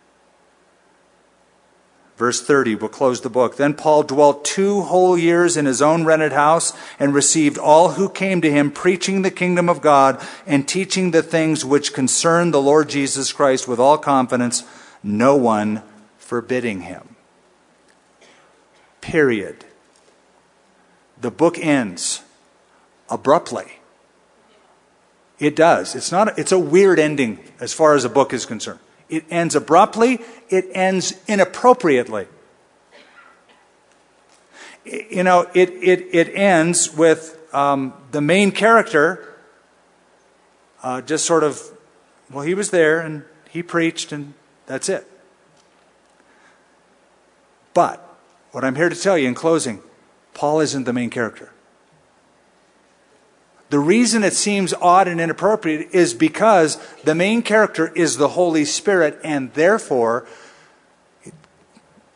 [2.22, 3.58] Verse 30, we'll close the book.
[3.58, 8.08] Then Paul dwelt two whole years in his own rented house and received all who
[8.10, 12.62] came to him, preaching the kingdom of God and teaching the things which concern the
[12.62, 14.64] Lord Jesus Christ with all confidence,
[15.02, 15.82] no one
[16.20, 17.16] forbidding him.
[19.02, 19.66] Period.
[21.20, 22.22] The book ends
[23.10, 23.80] abruptly.
[25.40, 25.96] It does.
[25.96, 28.78] It's not, it's a weird ending as far as a book is concerned.
[29.12, 32.28] It ends abruptly, it ends inappropriately.
[34.86, 39.36] You know, it, it, it ends with um, the main character
[40.82, 41.62] uh, just sort of,
[42.32, 44.34] well, he was there and he preached and
[44.66, 45.06] that's it.
[47.74, 48.18] But
[48.52, 49.82] what I'm here to tell you in closing,
[50.34, 51.52] Paul isn't the main character.
[53.72, 58.66] The reason it seems odd and inappropriate is because the main character is the Holy
[58.66, 60.28] Spirit, and therefore
[61.24, 61.34] it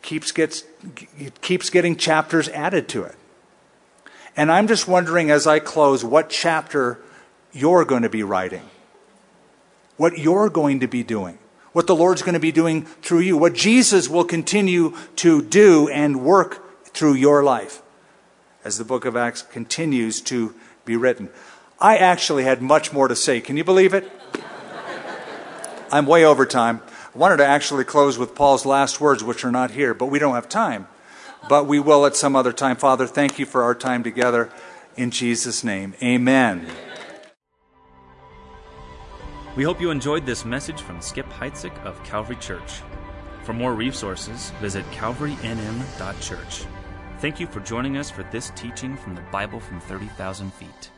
[0.02, 0.64] keeps, gets,
[1.18, 3.14] it keeps getting chapters added to it.
[4.36, 7.00] And I'm just wondering as I close what chapter
[7.54, 8.68] you're going to be writing,
[9.96, 11.38] what you're going to be doing,
[11.72, 15.88] what the Lord's going to be doing through you, what Jesus will continue to do
[15.88, 17.80] and work through your life
[18.62, 20.54] as the book of Acts continues to
[20.84, 21.30] be written.
[21.80, 23.40] I actually had much more to say.
[23.40, 24.10] Can you believe it?
[25.92, 26.80] I'm way over time.
[27.14, 30.18] I wanted to actually close with Paul's last words, which are not here, but we
[30.18, 30.88] don't have time.
[31.48, 32.76] But we will at some other time.
[32.76, 34.50] Father, thank you for our time together.
[34.96, 36.66] In Jesus' name, amen.
[39.54, 42.82] We hope you enjoyed this message from Skip Heitzig of Calvary Church.
[43.44, 46.64] For more resources, visit calvarynm.church.
[47.20, 50.90] Thank you for joining us for this teaching from the Bible from 30,000 feet.